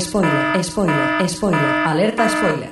Spoiler, 0.00 0.62
spoiler, 0.62 1.28
spoiler, 1.28 1.58
alerta 1.86 2.28
spoiler. 2.28 2.70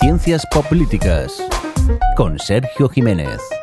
Ciencias 0.00 0.46
Políticas 0.68 1.36
con 2.16 2.38
Sergio 2.38 2.88
Jiménez. 2.88 3.55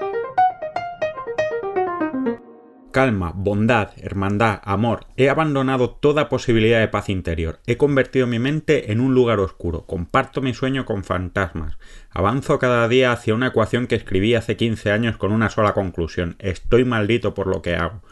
Calma, 2.94 3.34
bondad, 3.36 3.90
hermandad, 3.98 4.60
amor. 4.64 5.08
He 5.18 5.28
abandonado 5.28 5.90
toda 5.90 6.30
posibilidad 6.30 6.80
de 6.80 6.88
paz 6.88 7.10
interior. 7.10 7.58
He 7.66 7.76
convertido 7.76 8.28
mi 8.28 8.38
mente 8.38 8.92
en 8.92 9.00
un 9.00 9.16
lugar 9.16 9.40
oscuro. 9.40 9.88
Comparto 9.88 10.44
mi 10.44 10.54
sueño 10.54 10.86
con 10.86 11.04
fantasmas. 11.04 11.80
Avanzo 12.12 12.60
cada 12.60 12.88
día 12.88 13.12
hacia 13.12 13.34
una 13.34 13.48
ecuación 13.48 13.88
que 13.88 13.96
escribí 13.96 14.36
hace 14.36 14.58
15 14.58 14.92
años 14.92 15.18
con 15.18 15.32
una 15.32 15.50
sola 15.50 15.74
conclusión. 15.74 16.36
Estoy 16.38 16.86
maldito 16.86 17.34
por 17.34 17.48
lo 17.48 17.64
que 17.64 17.74
hago. 17.74 18.04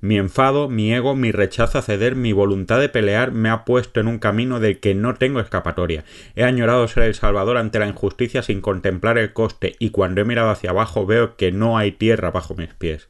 Mi 0.00 0.18
enfado, 0.18 0.68
mi 0.68 0.94
ego, 0.94 1.16
mi 1.16 1.32
rechazo 1.32 1.78
a 1.78 1.82
ceder, 1.82 2.14
mi 2.14 2.32
voluntad 2.32 2.78
de 2.78 2.88
pelear 2.88 3.32
me 3.32 3.50
ha 3.50 3.64
puesto 3.64 3.98
en 3.98 4.06
un 4.06 4.20
camino 4.20 4.60
del 4.60 4.78
que 4.78 4.94
no 4.94 5.16
tengo 5.16 5.40
escapatoria. 5.40 6.04
He 6.36 6.44
añorado 6.44 6.86
ser 6.86 7.02
el 7.02 7.14
salvador 7.16 7.56
ante 7.56 7.80
la 7.80 7.88
injusticia 7.88 8.42
sin 8.42 8.60
contemplar 8.60 9.18
el 9.18 9.32
coste 9.32 9.74
y 9.80 9.90
cuando 9.90 10.20
he 10.20 10.24
mirado 10.24 10.50
hacia 10.50 10.70
abajo 10.70 11.06
veo 11.06 11.36
que 11.36 11.50
no 11.50 11.76
hay 11.76 11.90
tierra 11.90 12.30
bajo 12.30 12.54
mis 12.54 12.72
pies. 12.74 13.08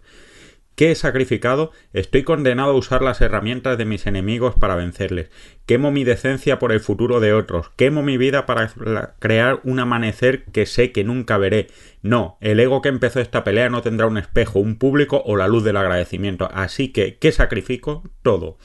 ¿Qué 0.78 0.92
he 0.92 0.94
sacrificado? 0.94 1.72
Estoy 1.92 2.22
condenado 2.22 2.70
a 2.70 2.74
usar 2.76 3.02
las 3.02 3.20
herramientas 3.20 3.76
de 3.78 3.84
mis 3.84 4.06
enemigos 4.06 4.54
para 4.54 4.76
vencerles. 4.76 5.28
Quemo 5.66 5.90
mi 5.90 6.04
decencia 6.04 6.60
por 6.60 6.70
el 6.70 6.78
futuro 6.78 7.18
de 7.18 7.32
otros. 7.32 7.70
Quemo 7.70 8.04
mi 8.04 8.16
vida 8.16 8.46
para 8.46 8.72
crear 9.18 9.60
un 9.64 9.80
amanecer 9.80 10.44
que 10.44 10.66
sé 10.66 10.92
que 10.92 11.02
nunca 11.02 11.36
veré. 11.36 11.66
No, 12.02 12.38
el 12.40 12.60
ego 12.60 12.80
que 12.80 12.90
empezó 12.90 13.18
esta 13.18 13.42
pelea 13.42 13.70
no 13.70 13.82
tendrá 13.82 14.06
un 14.06 14.18
espejo, 14.18 14.60
un 14.60 14.78
público 14.78 15.20
o 15.26 15.34
la 15.34 15.48
luz 15.48 15.64
del 15.64 15.78
agradecimiento. 15.78 16.48
Así 16.54 16.90
que, 16.92 17.16
¿qué 17.16 17.32
sacrifico? 17.32 18.04
Todo. 18.22 18.56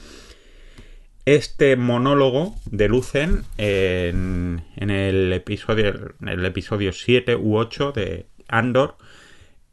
Este 1.24 1.74
monólogo 1.74 2.54
de 2.66 2.88
Lucen 2.88 3.42
en, 3.58 4.62
el 4.76 5.32
episodio 5.32 6.14
en 6.20 6.28
el 6.28 6.44
episodio 6.44 6.92
7 6.92 7.34
u 7.34 7.56
8 7.56 7.90
de 7.90 8.26
Andor 8.46 8.98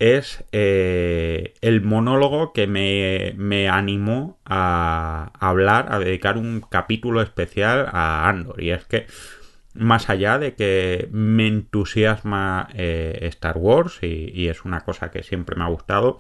es 0.02 0.44
eh, 0.52 1.53
el 1.61 1.81
monólogo 1.83 2.53
que 2.53 2.66
me, 2.66 3.69
animó 3.69 4.39
a, 4.45 5.31
hablar, 5.39 5.93
a 5.93 5.99
dedicar 5.99 6.39
un 6.39 6.61
capítulo 6.61 7.21
especial 7.21 7.88
a 7.91 8.27
Andor. 8.27 8.63
Y 8.63 8.71
es 8.71 8.83
que, 8.85 9.05
más 9.75 10.09
allá 10.09 10.39
de 10.39 10.55
que 10.55 11.08
me 11.11 11.45
entusiasma 11.47 12.67
eh, 12.73 13.19
Star 13.30 13.58
Wars 13.58 13.99
y, 14.02 14.47
es 14.47 14.66
una 14.66 14.81
cosa 14.81 15.11
que 15.11 15.21
siempre 15.21 15.55
me 15.55 15.66
ha 15.66 15.67
gustado, 15.67 16.19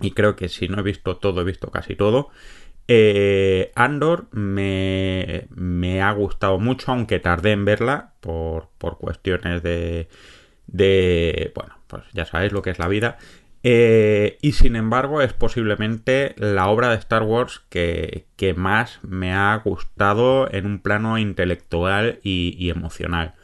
y 0.00 0.10
creo 0.10 0.36
que 0.36 0.50
si 0.50 0.68
no 0.68 0.78
he 0.80 0.82
visto 0.82 1.16
todo, 1.16 1.40
he 1.40 1.44
visto 1.44 1.70
casi 1.70 1.96
todo. 1.96 2.28
Eh, 2.88 3.72
Andor 3.74 4.28
me, 4.32 5.46
me, 5.48 6.02
ha 6.02 6.12
gustado 6.12 6.58
mucho, 6.58 6.92
aunque 6.92 7.20
tardé 7.20 7.52
en 7.52 7.64
verla 7.64 8.12
por, 8.20 8.68
por 8.76 8.98
cuestiones 8.98 9.62
de, 9.62 10.08
de, 10.66 11.52
bueno, 11.54 11.77
pues 11.88 12.04
ya 12.12 12.24
sabéis 12.24 12.52
lo 12.52 12.62
que 12.62 12.70
es 12.70 12.78
la 12.78 12.88
vida. 12.88 13.18
Eh, 13.64 14.38
y 14.40 14.52
sin 14.52 14.76
embargo 14.76 15.20
es 15.20 15.32
posiblemente 15.32 16.34
la 16.38 16.68
obra 16.68 16.90
de 16.90 16.96
Star 16.96 17.24
Wars 17.24 17.60
que, 17.68 18.26
más 18.56 19.00
me 19.02 19.32
ha 19.32 19.56
gustado 19.56 20.48
en 20.52 20.64
un 20.64 20.78
plano 20.78 21.18
intelectual 21.18 22.20
y, 22.22 22.70
emocional. 22.70 23.34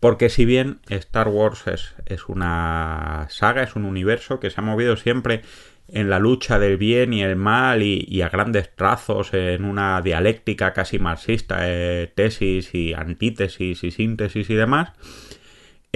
Porque 0.00 0.28
si 0.28 0.44
bien 0.44 0.80
Star 0.88 1.28
Wars 1.28 1.66
es, 1.66 1.94
es, 2.04 2.28
una 2.28 3.26
saga, 3.30 3.62
es 3.62 3.76
un 3.76 3.84
universo 3.84 4.40
que 4.40 4.50
se 4.50 4.60
ha 4.60 4.64
movido 4.64 4.96
siempre 4.96 5.42
en 5.88 6.10
la 6.10 6.18
lucha 6.18 6.58
del 6.58 6.76
bien 6.76 7.12
y 7.12 7.22
el 7.22 7.36
mal 7.36 7.82
y, 7.82 8.22
a 8.22 8.28
grandes 8.28 8.74
trazos 8.74 9.34
en 9.34 9.64
una 9.64 10.00
dialéctica 10.00 10.72
casi 10.72 10.98
marxista, 10.98 11.58
eh, 11.60 12.10
tesis 12.14 12.74
y 12.74 12.94
antítesis 12.94 13.84
y 13.84 13.90
síntesis 13.90 14.48
y 14.50 14.54
demás, 14.54 14.92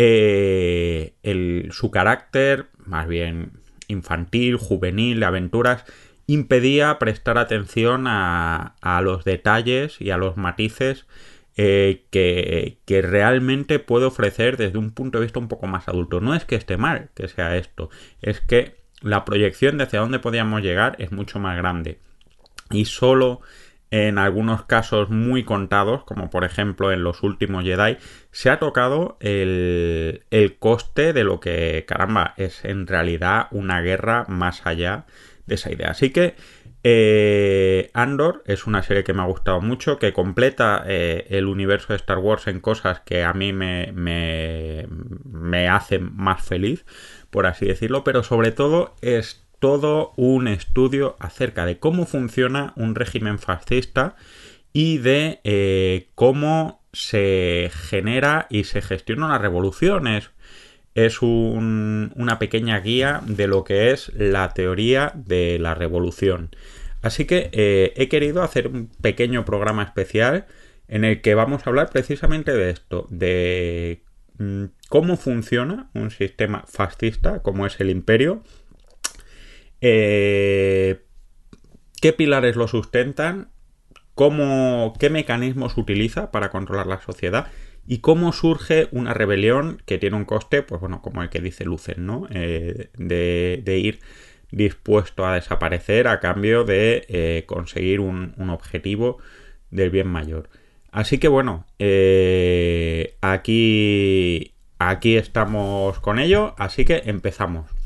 eh, 0.00 1.69
su 1.72 1.91
carácter, 1.91 2.66
más 2.86 3.09
bien 3.09 3.50
infantil, 3.88 4.54
juvenil, 4.54 5.19
de 5.19 5.26
aventuras, 5.26 5.84
impedía 6.28 7.00
prestar 7.00 7.36
atención 7.36 8.04
a, 8.06 8.76
los 9.03 9.25
detalles 9.25 10.00
y 10.00 10.10
a 10.10 10.16
los 10.16 10.36
matices 10.36 11.06
eh, 11.56 12.04
que, 12.10 12.78
que, 12.84 13.03
realmente 13.03 13.81
puede 13.81 14.04
ofrecer 14.04 14.56
desde 14.56 14.78
un 14.78 14.92
punto 14.92 15.19
de 15.19 15.25
vista 15.25 15.41
un 15.41 15.48
poco 15.48 15.66
más 15.66 15.88
adulto. 15.88 16.20
No 16.20 16.36
es 16.36 16.44
que 16.44 16.54
esté 16.54 16.76
mal 16.76 17.09
que 17.16 17.26
sea 17.26 17.56
esto, 17.56 17.91
es 18.22 18.41
que 18.41 18.76
la 19.00 19.25
proyección 19.25 19.78
de 19.78 19.84
hacia 19.84 19.98
dónde 19.98 20.20
podíamos 20.20 20.62
llegar 20.62 20.94
es 21.00 21.10
mucho 21.10 21.41
más 21.41 21.56
grande. 21.56 21.98
Y 22.70 22.84
solo 22.84 23.41
en 23.91 24.19
algunos 24.19 24.65
casos 24.65 25.09
muy 25.09 25.44
contados, 25.44 26.04
como 26.04 26.31
por 26.31 26.44
ejemplo 26.44 26.93
en 26.93 27.03
los 27.03 27.22
últimos 27.22 27.65
Jedi, 27.65 27.97
se 28.31 28.50
ha 28.50 28.59
tocado 28.59 29.16
el, 29.21 30.22
coste 30.59 31.12
de 31.12 31.25
lo 31.25 31.41
que, 31.41 31.84
caramba, 31.87 32.34
es 32.37 32.65
en 32.65 32.87
realidad 32.87 33.48
una 33.50 33.81
guerra 33.81 34.27
más 34.28 34.66
allá 34.66 35.06
de 35.47 35.54
esa 35.54 35.72
idea. 35.72 35.91
Así 35.91 36.10
que 36.10 36.34
eh, 36.84 37.91
Andor 37.94 38.43
es 38.47 38.66
una 38.66 38.82
serie 38.82 39.04
que 39.04 39.15
me 39.15 39.22
ha 39.22 39.27
gustado 39.27 39.60
mucho, 39.60 39.98
que 39.98 40.12
completa 40.12 40.84
eh, 40.87 41.27
el 41.31 41.47
universo 41.47 41.88
de 41.88 41.97
Star 41.97 42.19
Wars 42.19 42.47
en 42.47 42.60
cosas 42.60 43.00
que 43.00 43.25
a 43.25 43.32
mí 43.32 43.53
me, 43.53 43.93
me, 43.94 44.87
me 45.25 45.69
hacen 45.69 46.15
más 46.15 46.44
feliz, 46.44 46.84
por 47.31 47.47
así 47.47 47.66
decirlo, 47.66 48.04
pero 48.04 48.22
sobre 48.22 48.53
todo 48.53 48.94
es 49.00 49.47
todo 49.59 50.13
un 50.17 50.49
estudio 50.49 51.17
acerca 51.19 51.67
de 51.67 51.79
cómo 51.79 52.07
funciona 52.07 52.73
un 52.77 52.95
régimen 52.95 53.39
fascista 53.39 54.17
y 54.73 54.99
de 54.99 55.41
eh, 55.45 56.09
cómo 56.15 56.83
se 56.93 57.71
genera 57.73 58.47
y 58.51 58.65
se 58.65 58.83
gestiona 58.83 59.27
una 59.27 59.39
revolución. 59.39 60.07
Es, 60.07 60.31
una 61.23 62.39
pequeña 62.41 62.81
guía 62.81 63.21
de 63.25 63.47
lo 63.47 63.63
que 63.63 63.93
es 63.93 64.13
la 64.17 64.53
teoría 64.53 65.13
de 65.15 65.61
la 65.61 65.77
revolución. 65.77 66.51
Así 67.03 67.25
que 67.25 67.51
eh, 67.53 67.93
he 67.97 68.09
querido 68.09 68.43
hacer 68.43 68.67
un 68.67 68.89
pequeño 69.01 69.45
programa 69.45 69.85
especial 69.85 70.47
en 70.89 71.05
el 71.05 71.21
que 71.21 71.35
vamos 71.35 71.65
a 71.65 71.71
hablar 71.71 71.91
precisamente 71.91 72.53
de 72.53 72.71
esto, 72.71 73.07
de 73.11 74.03
mm, 74.39 74.65
cómo 74.89 75.17
funciona 75.17 75.89
un 75.95 76.11
sistema 76.11 76.65
fascista 76.67 77.43
como 77.43 77.65
es 77.65 77.79
el 77.79 77.91
imperio, 77.91 78.43
eh, 79.81 81.03
¿Qué 82.00 82.12
pilares 82.12 82.56
lo 82.56 82.69
sustentan? 82.69 83.49
Cómo, 84.15 84.94
¿Qué 84.99 85.11
mecanismos 85.11 85.77
utiliza 85.77 86.31
para 86.31 86.50
controlar 86.50 86.87
la 86.87 87.00
sociedad? 87.00 87.49
¿Y 87.87 87.99
cómo 87.99 88.33
surge 88.33 88.89
una 88.93 89.15
rebelión 89.15 89.83
que 89.87 89.99
tiene 89.99 90.16
un 90.16 90.25
coste, 90.25 90.62
pues 90.62 90.81
bueno, 90.81 91.00
como 91.03 91.22
el 91.22 91.31
que 91.31 91.41
dice 91.41 91.65
Lucen, 91.65 92.05
¿no? 92.06 92.27
Eh, 92.31 92.91
de, 92.99 93.78
ir 93.78 94.00
dispuesto 94.50 95.27
a 95.27 95.34
desaparecer 95.34 96.09
a 96.09 96.21
cambio 96.21 96.65
de 96.65 97.06
eh, 97.09 97.45
conseguir 97.47 98.00
un, 98.00 98.34
objetivo 98.50 99.19
del 99.71 99.91
bien 99.91 100.09
mayor. 100.09 100.49
Así 100.91 101.19
que 101.19 101.28
bueno, 101.28 101.66
aquí, 103.21 104.55
aquí 104.78 105.16
estamos 105.16 106.00
con 106.00 106.19
ello, 106.19 106.55
así 106.59 106.84
que 106.84 107.03
empezamos. 107.06 107.78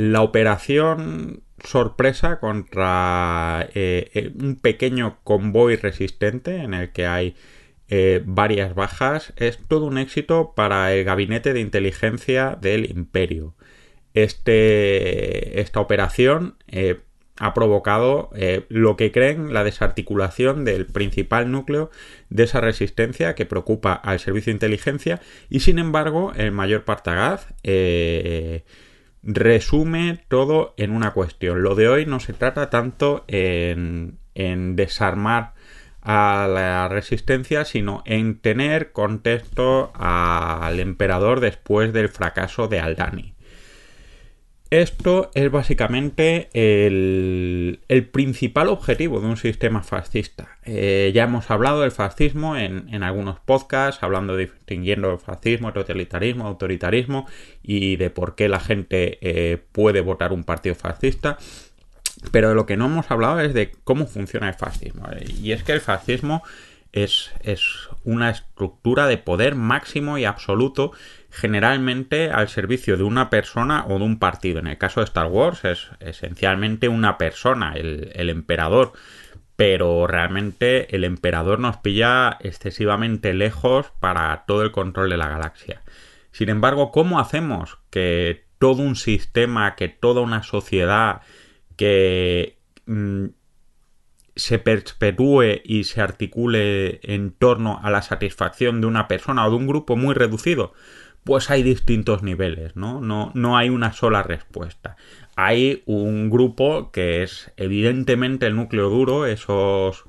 La 0.00 0.22
operación 0.22 1.42
sorpresa 1.62 2.40
contra 2.40 3.68
eh, 3.74 4.10
eh, 4.14 4.32
un 4.34 4.56
pequeño 4.56 5.18
convoy 5.24 5.76
resistente 5.76 6.56
en 6.56 6.72
el 6.72 6.90
que 6.92 7.06
hay 7.06 7.36
eh, 7.90 8.22
varias 8.24 8.74
bajas 8.74 9.34
es 9.36 9.58
todo 9.68 9.84
un 9.84 9.98
éxito 9.98 10.54
para 10.56 10.94
el 10.94 11.04
gabinete 11.04 11.52
de 11.52 11.60
inteligencia 11.60 12.56
del 12.58 12.90
imperio. 12.90 13.54
Este, 14.14 15.60
esta 15.60 15.80
operación 15.80 16.56
ha 17.38 17.52
provocado 17.52 18.30
lo 18.70 18.96
que 18.96 19.12
creen 19.12 19.52
la 19.52 19.64
desarticulación 19.64 20.64
del 20.64 20.86
principal 20.86 21.50
núcleo 21.50 21.90
de 22.30 22.44
esa 22.44 22.62
resistencia 22.62 23.34
que 23.34 23.44
preocupa 23.44 23.92
al 23.92 24.18
servicio 24.18 24.50
de 24.50 24.56
inteligencia 24.56 25.20
y 25.50 25.60
sin 25.60 25.78
embargo 25.78 26.32
el 26.36 26.52
mayor 26.52 26.84
Partagaz 26.84 27.48
resume 29.22 30.24
todo 30.28 30.74
en 30.76 30.92
una 30.92 31.12
cuestión. 31.12 31.62
Lo 31.62 31.74
de 31.74 31.88
hoy 31.88 32.06
no 32.06 32.20
se 32.20 32.32
trata 32.32 32.70
tanto 32.70 33.24
en, 33.28 34.18
desarmar 34.34 35.52
a 36.02 36.48
la 36.48 36.88
resistencia, 36.88 37.64
sino 37.64 38.02
en 38.06 38.38
tener 38.38 38.92
contexto 38.92 39.92
al 39.94 40.80
emperador 40.80 41.40
después 41.40 41.92
del 41.92 42.08
fracaso 42.08 42.68
de 42.68 42.80
Aldani. 42.80 43.34
Esto 44.70 45.32
es 45.34 45.50
básicamente 45.50 46.48
el, 46.52 47.80
principal 48.12 48.68
objetivo 48.68 49.20
de 49.20 49.26
un 49.26 49.36
sistema 49.36 49.82
fascista. 49.82 50.58
Eh, 50.64 51.10
ya 51.12 51.24
hemos 51.24 51.50
hablado 51.50 51.80
del 51.80 51.90
fascismo 51.90 52.56
en, 52.56 53.02
algunos 53.02 53.40
podcasts, 53.40 54.00
hablando 54.04 54.36
distinguiendo 54.36 55.10
el 55.10 55.18
fascismo, 55.18 55.72
totalitarismo, 55.72 56.46
autoritarismo 56.46 57.26
y 57.64 57.96
de 57.96 58.10
por 58.10 58.36
qué 58.36 58.48
la 58.48 58.60
gente 58.60 59.18
eh, 59.22 59.58
puede 59.72 60.02
votar 60.02 60.32
un 60.32 60.44
partido 60.44 60.76
fascista. 60.76 61.36
Pero 62.30 62.50
de 62.50 62.54
lo 62.54 62.64
que 62.64 62.76
no 62.76 62.86
hemos 62.86 63.10
hablado 63.10 63.40
es 63.40 63.52
de 63.54 63.72
cómo 63.82 64.06
funciona 64.06 64.48
el 64.48 64.54
fascismo. 64.54 65.08
Y 65.42 65.50
es 65.50 65.64
que 65.64 65.72
el 65.72 65.80
fascismo 65.80 66.44
es, 66.92 67.32
es 67.42 67.88
una 68.04 68.30
estructura 68.30 69.08
de 69.08 69.18
poder 69.18 69.56
máximo 69.56 70.16
y 70.16 70.26
absoluto 70.26 70.92
generalmente 71.30 72.30
al 72.30 72.48
servicio 72.48 72.96
de 72.96 73.04
una 73.04 73.30
persona 73.30 73.84
o 73.88 73.98
de 73.98 74.04
un 74.04 74.18
partido. 74.18 74.58
En 74.58 74.66
el 74.66 74.78
caso 74.78 75.00
de 75.00 75.04
Star 75.04 75.26
Wars 75.26 75.64
es 75.64 75.88
esencialmente 76.00 76.88
una 76.88 77.18
persona, 77.18 77.74
el, 77.74 78.30
emperador, 78.30 78.92
pero 79.56 80.06
realmente 80.06 80.94
el 80.94 81.04
emperador 81.04 81.60
nos 81.60 81.76
pilla 81.76 82.36
excesivamente 82.40 83.32
lejos 83.32 83.92
para 84.00 84.44
todo 84.46 84.62
el 84.62 84.72
control 84.72 85.10
de 85.10 85.16
la 85.18 85.28
galaxia. 85.28 85.82
Sin 86.32 86.48
embargo, 86.48 86.90
¿cómo 86.90 87.20
hacemos 87.20 87.78
que 87.90 88.44
todo 88.58 88.82
un 88.82 88.96
sistema, 88.96 89.76
que 89.76 89.88
toda 89.88 90.20
una 90.20 90.42
sociedad 90.42 91.22
que 91.76 92.58
mm, 92.86 93.26
se 94.36 94.58
perpetúe 94.58 95.60
y 95.64 95.84
se 95.84 96.00
articule 96.00 97.00
en 97.02 97.32
torno 97.32 97.80
a 97.82 97.90
la 97.90 98.02
satisfacción 98.02 98.80
de 98.80 98.86
una 98.86 99.08
persona 99.08 99.46
o 99.46 99.50
de 99.50 99.56
un 99.56 99.66
grupo 99.66 99.96
muy 99.96 100.14
reducido? 100.14 100.72
Pues 101.24 101.50
hay 101.50 101.62
distintos 101.62 102.22
niveles, 102.22 102.76
¿no? 102.76 103.00
No, 103.00 103.30
no 103.34 103.56
hay 103.56 103.68
una 103.68 103.92
sola 103.92 104.22
respuesta. 104.22 104.96
Hay 105.36 105.82
un 105.86 106.30
grupo 106.30 106.90
que 106.92 107.22
es 107.22 107.52
evidentemente 107.56 108.46
el 108.46 108.56
núcleo 108.56 108.88
duro, 108.88 109.26
esos 109.26 110.04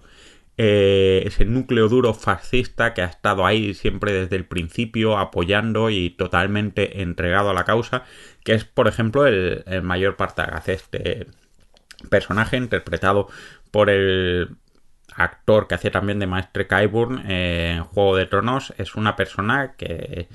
eh, 0.57 1.23
ese 1.25 1.45
núcleo 1.45 1.89
duro 1.89 2.13
fascista 2.13 2.93
que 2.93 3.01
ha 3.01 3.05
estado 3.05 3.45
ahí 3.45 3.73
siempre 3.73 4.13
desde 4.13 4.35
el 4.35 4.45
principio 4.45 5.17
apoyando 5.17 5.89
y 5.89 6.11
totalmente 6.11 7.01
entregado 7.01 7.49
a 7.49 7.53
la 7.53 7.63
causa, 7.63 8.03
que 8.43 8.53
es 8.53 8.65
por 8.65 8.87
ejemplo 8.87 9.25
el, 9.25 9.63
mayor 9.81 10.17
Partagaz, 10.17 10.69
este 10.69 11.25
personaje 12.09 12.57
interpretado 12.57 13.27
por 13.71 13.89
el 13.89 14.57
actor 15.15 15.67
que 15.67 15.75
hacía 15.75 15.91
también 15.91 16.19
de 16.19 16.27
Maestre 16.27 16.67
Kyburn 16.67 17.31
en 17.31 17.83
Juego 17.83 18.15
de 18.15 18.27
Tronos, 18.27 18.73
es 18.77 18.95
una 18.95 19.15
persona 19.15 19.73
que 19.77 20.27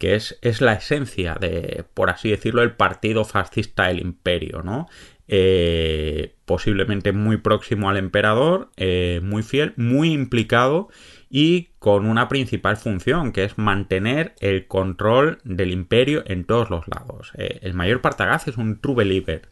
que 0.00 0.14
es, 0.14 0.38
es, 0.40 0.62
la 0.62 0.72
esencia 0.72 1.36
de, 1.38 1.84
por 1.92 2.08
así 2.08 2.30
decirlo, 2.30 2.62
el 2.62 2.72
partido 2.72 3.26
fascista 3.26 3.88
del 3.88 4.00
imperio, 4.00 4.62
¿no? 4.62 4.88
Eh, 5.28 6.34
posiblemente 6.44 7.12
muy 7.12 7.36
próximo 7.36 7.88
al 7.88 7.98
emperador, 7.98 8.70
eh, 8.76 9.20
muy 9.22 9.44
fiel, 9.44 9.74
muy 9.76 10.10
implicado 10.10 10.88
y 11.28 11.68
con 11.78 12.06
una 12.06 12.28
principal 12.28 12.78
función, 12.78 13.30
que 13.32 13.44
es 13.44 13.58
mantener 13.58 14.34
el 14.40 14.66
control 14.66 15.38
del 15.44 15.70
imperio 15.70 16.24
en 16.26 16.44
todos 16.46 16.70
los 16.70 16.88
lados. 16.88 17.30
Eh, 17.36 17.60
el 17.62 17.74
mayor 17.74 18.00
Partagaz 18.00 18.48
es 18.48 18.56
un 18.56 18.80
true 18.80 18.96
believer. 18.96 19.42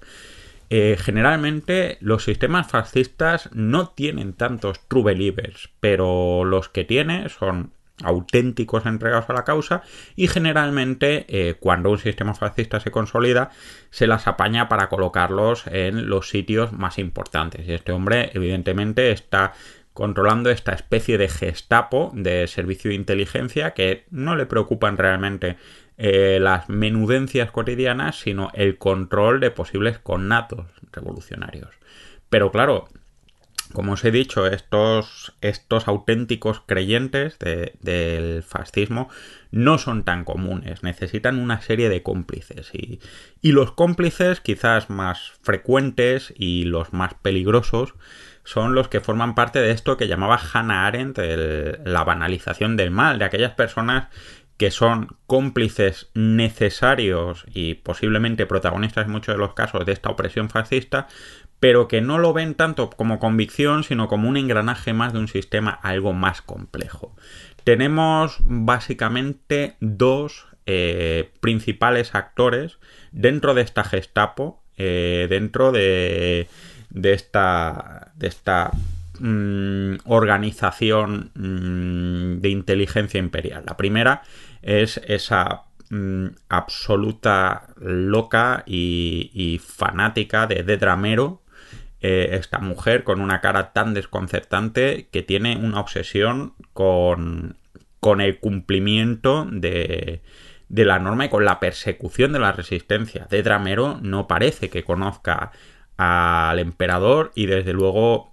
generalmente 0.70 1.98
los 2.00 2.24
sistemas 2.24 2.68
fascistas 2.70 3.48
no 3.52 3.90
tienen 3.90 4.32
tantos 4.32 4.80
true 4.88 5.04
believers, 5.04 5.70
pero 5.78 6.44
los 6.44 6.68
que 6.68 6.84
tiene 6.84 7.28
son 7.28 7.72
auténticos 8.04 8.86
entregados 8.86 9.28
a 9.28 9.32
la 9.32 9.44
causa 9.44 9.82
y 10.16 10.28
generalmente 10.28 11.26
eh, 11.28 11.54
cuando 11.54 11.90
un 11.90 11.98
sistema 11.98 12.34
fascista 12.34 12.80
se 12.80 12.90
consolida 12.90 13.50
se 13.90 14.06
las 14.06 14.26
apaña 14.26 14.68
para 14.68 14.88
colocarlos 14.88 15.66
en 15.66 16.08
los 16.08 16.28
sitios 16.28 16.72
más 16.72 16.98
importantes. 16.98 17.66
Y 17.66 17.72
este 17.72 17.92
hombre 17.92 18.30
evidentemente 18.34 19.10
está 19.10 19.52
controlando 19.92 20.50
esta 20.50 20.72
especie 20.72 21.18
de 21.18 21.28
gestapo 21.28 22.12
de 22.14 22.46
servicio 22.46 22.90
de 22.90 22.94
inteligencia 22.94 23.72
que 23.72 24.04
no 24.10 24.36
le 24.36 24.46
preocupan 24.46 24.96
realmente 24.96 25.56
eh, 25.96 26.38
las 26.40 26.68
menudencias 26.68 27.50
cotidianas 27.50 28.20
sino 28.20 28.52
el 28.54 28.78
control 28.78 29.40
de 29.40 29.50
posibles 29.50 29.98
connatos 29.98 30.66
revolucionarios. 30.92 31.70
Pero 32.28 32.52
claro 32.52 32.88
como 33.72 33.92
os 33.92 34.04
he 34.04 34.10
dicho, 34.10 34.46
estos, 34.46 35.34
estos 35.40 35.88
auténticos 35.88 36.62
creyentes 36.66 37.38
del 37.38 38.42
fascismo 38.42 39.08
no 39.50 39.78
son 39.78 40.04
tan 40.04 40.24
comunes, 40.24 40.82
necesitan 40.82 41.38
una 41.38 41.60
serie 41.60 41.88
de 41.88 42.02
cómplices. 42.02 42.70
Y, 42.72 43.00
y, 43.40 43.52
los 43.52 43.72
cómplices 43.72 44.40
quizás 44.40 44.90
más 44.90 45.32
frecuentes 45.42 46.32
y 46.36 46.64
los 46.64 46.92
más 46.92 47.14
peligrosos 47.14 47.94
son 48.44 48.74
los 48.74 48.88
que 48.88 49.00
forman 49.00 49.34
parte 49.34 49.60
de 49.60 49.72
esto 49.72 49.96
que 49.96 50.08
llamaba 50.08 50.40
Hannah 50.52 50.86
Arendt 50.86 51.18
la 51.84 52.04
banalización 52.04 52.76
del 52.76 52.90
mal, 52.90 53.18
de 53.18 53.26
aquellas 53.26 53.52
personas 53.52 54.08
que 54.58 54.70
son 54.72 55.16
cómplices 55.26 56.10
necesarios 56.14 57.44
y 57.54 57.74
posiblemente 57.74 58.44
protagonistas 58.44 59.06
en 59.06 59.12
muchos 59.12 59.34
de 59.34 59.38
los 59.38 59.54
casos 59.54 59.86
de 59.86 59.92
esta 59.92 60.10
opresión 60.10 60.50
fascista, 60.50 61.06
pero 61.60 61.88
que 61.88 62.00
no 62.00 62.18
lo 62.18 62.32
ven 62.32 62.54
tanto 62.54 62.90
como 62.90 63.18
convicción, 63.18 63.84
sino 63.84 64.08
como 64.08 64.28
un 64.28 64.36
engranaje 64.36 64.92
más 64.92 65.12
de 65.12 65.18
un 65.18 65.28
sistema 65.28 65.70
algo 65.70 66.12
más 66.12 66.42
complejo. 66.42 67.16
Tenemos 67.64 68.38
básicamente 68.40 69.76
dos 69.80 70.46
eh, 70.66 71.30
principales 71.40 72.14
actores 72.14 72.78
dentro 73.10 73.54
de 73.54 73.62
esta 73.62 73.84
Gestapo, 73.84 74.62
eh, 74.76 75.26
dentro 75.28 75.72
de, 75.72 76.48
de, 76.90 77.12
esta, 77.12 78.12
de 78.16 78.28
esta 78.28 78.70
mm, 79.18 79.94
organización 80.04 81.30
mm, 81.34 82.40
de 82.40 82.48
inteligencia 82.50 83.18
imperial. 83.18 83.64
La 83.66 83.76
primera 83.76 84.22
es 84.62 85.00
esa 85.06 85.62
mm, 85.90 86.26
absoluta 86.48 87.68
loca 87.80 88.62
y, 88.66 89.30
y, 89.32 89.58
fanática 89.58 90.46
de 90.46 90.62
Dedramero, 90.62 91.42
eh, 92.00 92.30
esta 92.32 92.58
mujer 92.58 93.04
con 93.04 93.20
una 93.20 93.40
cara 93.40 93.72
tan 93.72 93.94
desconcertante 93.94 95.08
que 95.10 95.22
tiene 95.22 95.56
una 95.56 95.80
obsesión 95.80 96.54
con, 96.72 97.56
con 98.00 98.20
el 98.20 98.38
cumplimiento 98.38 99.46
de, 99.50 100.22
de 100.68 100.84
la 100.84 100.98
norma 100.98 101.26
y 101.26 101.28
con 101.28 101.44
la 101.44 101.60
persecución 101.60 102.32
de 102.32 102.38
la 102.38 102.52
resistencia. 102.52 103.26
De 103.30 103.42
Dramero 103.42 103.98
no 104.02 104.28
parece 104.28 104.70
que 104.70 104.84
conozca 104.84 105.52
al 105.96 106.58
emperador 106.58 107.32
y 107.34 107.46
desde 107.46 107.72
luego 107.72 108.32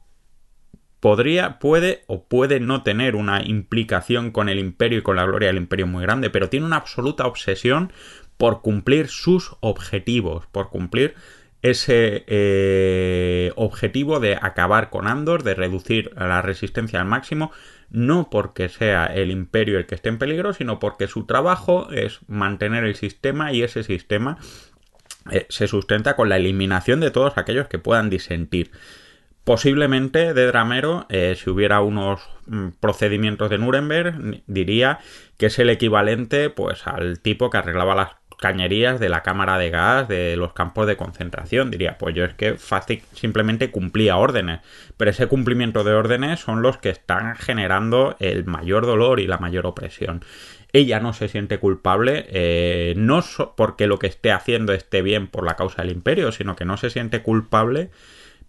podría, 1.00 1.60
puede 1.60 2.04
o 2.08 2.24
puede 2.24 2.60
no 2.60 2.84
tener 2.84 3.16
una 3.16 3.44
implicación 3.44 4.32
con 4.32 4.50
el 4.50 4.60
imperio 4.60 5.00
y 5.00 5.02
con 5.02 5.16
la 5.16 5.26
gloria 5.26 5.48
del 5.50 5.58
imperio 5.58 5.88
muy 5.88 6.02
grande, 6.02 6.30
pero 6.30 6.50
tiene 6.50 6.66
una 6.66 6.78
absoluta 6.78 7.26
obsesión 7.26 7.92
por 8.38 8.62
cumplir 8.62 9.08
sus 9.08 9.56
objetivos, 9.62 10.48
por 10.48 10.70
cumplir 10.70 11.16
ese 11.70 12.24
eh, 12.28 13.52
objetivo 13.56 14.20
de 14.20 14.38
acabar 14.40 14.90
con 14.90 15.08
Andor, 15.08 15.44
de 15.44 15.56
reducir 15.56 16.12
la 16.16 16.42
resistencia 16.42 17.00
al 17.00 17.08
máximo, 17.08 17.52
no 17.90 18.30
porque 18.30 18.70
sea 18.70 19.08
el 19.08 19.32
imperio 19.32 19.78
el 19.78 19.86
que 19.86 19.96
esté 19.96 20.10
en 20.10 20.20
peligro, 20.20 20.54
sino 20.54 20.80
porque 20.80 21.08
su 21.08 21.26
trabajo 21.26 21.90
es 21.92 22.20
mantener 22.28 22.84
el 22.84 22.96
sistema 22.96 23.52
y 23.52 23.64
ese 23.64 23.84
sistema 23.84 24.38
eh, 25.32 25.48
se 25.50 25.68
sustenta 25.68 26.16
con 26.16 26.30
la 26.30 26.38
eliminación 26.38 27.00
de 27.00 27.12
todos 27.12 27.38
aquellos 27.38 27.68
que 27.68 27.80
puedan 27.80 28.12
disentir. 28.12 28.72
Posiblemente 29.44 30.34
de 30.34 30.46
Dramero, 30.48 31.06
eh, 31.10 31.36
si 31.36 31.50
hubiera 31.50 31.82
unos 31.82 32.22
mm, 32.46 32.70
procedimientos 32.80 33.50
de 33.50 33.58
Nuremberg, 33.58 34.44
diría 34.46 35.00
que 35.38 35.48
es 35.48 35.58
el 35.58 35.70
equivalente 35.70 36.50
pues 36.52 36.86
al 36.86 37.20
tipo 37.20 37.50
que 37.50 37.58
arreglaba 37.58 37.96
las 37.96 38.10
cañerías 38.36 39.00
de 39.00 39.10
la 39.10 39.24
cámara 39.24 39.58
de 39.58 39.70
gas, 39.70 40.08
de 40.08 40.36
los 40.38 40.54
campos 40.54 40.88
de 40.88 40.98
concentración. 40.98 41.72
Diría, 41.72 41.98
pues 41.98 42.16
yo 42.16 42.26
es 42.26 42.34
que 42.34 42.56
fácil 42.56 43.02
simplemente 43.14 43.72
cumplía 43.72 44.18
órdenes, 44.18 44.62
pero 44.98 45.12
ese 45.12 45.28
cumplimiento 45.28 45.84
de 45.84 45.94
órdenes 45.94 46.40
son 46.40 46.62
los 46.62 46.78
que 46.78 46.90
están 46.90 47.36
generando 47.36 48.16
el 48.20 48.46
mayor 48.46 48.86
dolor 48.86 49.20
y 49.20 49.28
la 49.28 49.38
mayor 49.38 49.66
opresión. 49.66 50.24
Ella 50.74 51.00
no 51.00 51.14
se 51.14 51.30
siente 51.30 51.58
culpable, 51.58 52.26
eh, 52.30 52.94
no 52.98 53.24
porque 53.56 53.88
lo 53.88 53.98
que 53.98 54.08
esté 54.08 54.32
haciendo 54.32 54.74
esté 54.74 55.02
bien 55.02 55.28
por 55.28 55.46
la 55.46 55.56
causa 55.56 55.82
del 55.82 55.92
imperio, 55.92 56.32
sino 56.32 56.56
que 56.56 56.66
no 56.66 56.76
se 56.76 56.90
siente 56.90 57.22
culpable 57.22 57.92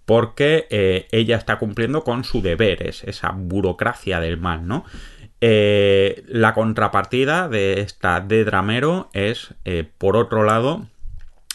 porque 0.06 0.66
eh, 0.70 1.08
ella 1.10 1.36
está 1.36 1.58
cumpliendo 1.58 2.04
con 2.04 2.24
su 2.24 2.40
deberes, 2.40 3.04
esa 3.04 3.32
burocracia 3.32 4.20
del 4.20 4.38
mal, 4.38 4.66
¿no? 4.66 4.84
Eh, 5.40 6.24
la 6.28 6.54
contrapartida 6.54 7.48
de 7.48 7.80
esta 7.80 8.20
de 8.20 8.44
Dramero 8.44 9.10
es, 9.12 9.54
eh, 9.64 9.84
por 9.98 10.16
otro 10.16 10.44
lado, 10.44 10.86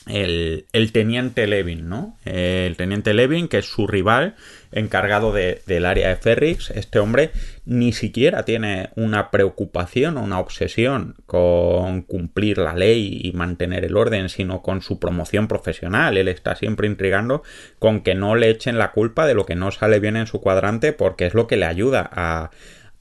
el, 0.08 0.92
teniente 0.92 1.46
Levin, 1.46 1.88
¿no? 1.88 2.18
El 2.26 2.76
teniente 2.76 3.14
Levin, 3.14 3.48
que 3.48 3.60
es 3.60 3.66
su 3.66 3.86
rival 3.86 4.36
encargado 4.72 5.32
del 5.32 5.86
área 5.86 6.10
de 6.10 6.16
Ferrix. 6.16 6.72
Este 6.72 7.00
hombre 7.00 7.32
ni 7.66 7.94
siquiera 7.94 8.44
tiene 8.44 8.90
una 8.96 9.30
preocupación 9.30 10.18
o 10.18 10.24
una 10.24 10.40
obsesión 10.40 11.16
con 11.28 12.02
cumplir 12.02 12.58
la 12.58 12.74
ley 12.74 13.22
y 13.24 13.32
mantener 13.34 13.86
el 13.86 13.96
orden, 13.96 14.30
sino 14.30 14.64
con 14.64 14.82
su 14.82 15.00
promoción 15.00 15.48
profesional. 15.48 16.18
Él 16.18 16.30
está 16.30 16.56
siempre 16.56 16.88
intrigando 16.88 17.44
con 17.78 18.02
que 18.02 18.16
no 18.16 18.36
le 18.36 18.50
echen 18.50 18.80
la 18.80 18.92
culpa 18.92 19.28
de 19.28 19.36
lo 19.36 19.46
que 19.46 19.56
no 19.56 19.72
sale 19.72 20.00
bien 20.00 20.18
en 20.18 20.28
su 20.28 20.42
cuadrante 20.42 20.94
porque 20.94 21.28
es 21.28 21.36
lo 21.36 21.46
que 21.46 21.58
le 21.58 21.66
ayuda 21.66 22.10
a 22.12 22.50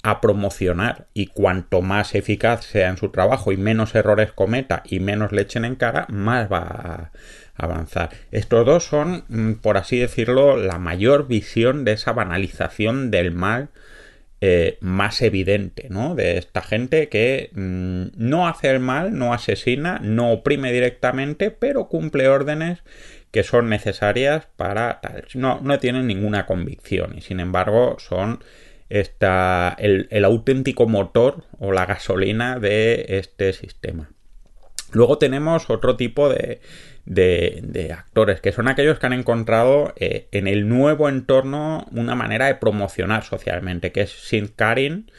a 0.03 0.21
promocionar 0.21 1.07
y 1.13 1.27
cuanto 1.27 1.83
más 1.83 2.15
eficaz 2.15 2.65
sea 2.65 2.89
en 2.89 2.97
su 2.97 3.11
trabajo 3.11 3.53
y 3.53 3.57
menos 3.57 3.95
errores 3.95 4.33
cometa 4.33 4.83
y 4.87 5.01
menos 5.01 5.33
le 5.33 5.43
echen 5.43 5.65
en 5.65 5.77
cara, 5.77 6.07
más 6.09 6.51
va 6.51 6.59
a 6.59 7.11
avanzar. 7.57 8.11
Estos 8.33 8.65
dos 8.65 8.85
son, 8.85 9.25
mm, 9.29 9.55
por 9.55 9.77
así 9.77 9.99
decirlo, 9.99 10.57
la 10.57 10.79
mayor 10.79 11.27
visión 11.29 11.85
de 11.85 11.93
esa 11.93 12.13
banalización 12.13 13.11
del 13.11 13.33
mal 13.33 13.69
eh, 14.43 14.79
más 14.81 15.21
evidente, 15.21 15.89
¿no? 15.91 16.15
De 16.15 16.39
esta 16.39 16.63
gente 16.63 17.11
que 17.11 17.51
mm, 17.53 18.05
no 18.17 18.49
hace 18.49 18.71
el 18.71 18.81
mal, 18.81 19.19
no 19.19 19.35
asesina, 19.35 19.99
no 20.03 20.33
oprime 20.33 20.73
directamente, 20.73 21.51
pero 21.51 21.89
cumple 21.89 22.27
órdenes 22.27 22.79
que 23.33 23.43
son 23.43 23.69
necesarias 23.69 24.49
para 24.57 25.01
tal. 25.03 25.25
No, 25.35 25.61
no 25.63 25.79
tienen 25.79 26.07
ninguna 26.07 26.47
convicción 26.47 27.19
y 27.19 27.21
sin 27.21 27.39
embargo 27.39 27.97
son 27.99 28.43
está 28.91 29.75
el, 29.79 30.25
auténtico 30.25 30.87
motor 30.87 31.45
o 31.59 31.73
la 31.73 31.87
gasolina 31.87 32.59
de 32.59 33.07
este 33.09 33.53
sistema. 33.53 34.11
Luego 34.93 35.19
tenemos 35.19 35.71
otro 35.71 35.97
tipo 35.97 36.29
de, 36.29 36.61
de, 37.07 37.93
actores, 37.97 38.41
que 38.41 38.53
son 38.53 38.69
aquellos 38.69 38.99
que 38.99 39.07
han 39.07 39.13
encontrado 39.13 39.95
eh, 39.97 40.29
en 40.33 40.49
el 40.49 40.69
nuevo 40.69 41.09
entorno 41.09 41.87
una 41.93 42.17
manera 42.17 42.47
de 42.47 42.57
promocionar 42.57 43.23
socialmente, 43.23 43.93
que 43.93 44.03
es 44.03 44.11
Sint 44.11 44.51
Karin, 44.57 45.11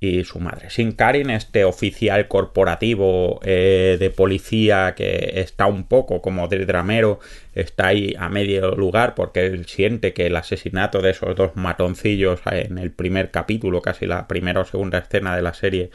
y 0.00 0.24
su 0.24 0.40
madre. 0.40 0.70
Sin 0.70 0.92
Karin, 0.92 1.28
este 1.28 1.64
oficial 1.64 2.26
corporativo 2.26 3.38
eh, 3.44 3.98
de 4.00 4.10
policía 4.10 4.94
que 4.96 5.32
está 5.36 5.66
un 5.66 5.84
poco 5.84 6.22
como 6.22 6.48
del 6.48 6.66
dramero, 6.66 7.20
está 7.54 7.88
ahí 7.88 8.14
a 8.18 8.30
medio 8.30 8.74
lugar 8.74 9.14
porque 9.14 9.44
él 9.44 9.66
siente 9.66 10.14
que 10.14 10.26
el 10.26 10.36
asesinato 10.36 11.02
de 11.02 11.10
esos 11.10 11.36
dos 11.36 11.54
matoncillos 11.54 12.40
en 12.50 12.78
el 12.78 12.90
primer 12.90 13.30
capítulo, 13.30 13.82
casi 13.82 14.06
la 14.06 14.26
primera 14.26 14.62
o 14.62 14.64
segunda 14.64 14.98
escena 14.98 15.36
de 15.36 15.42
la 15.42 15.52
serie, 15.52 15.90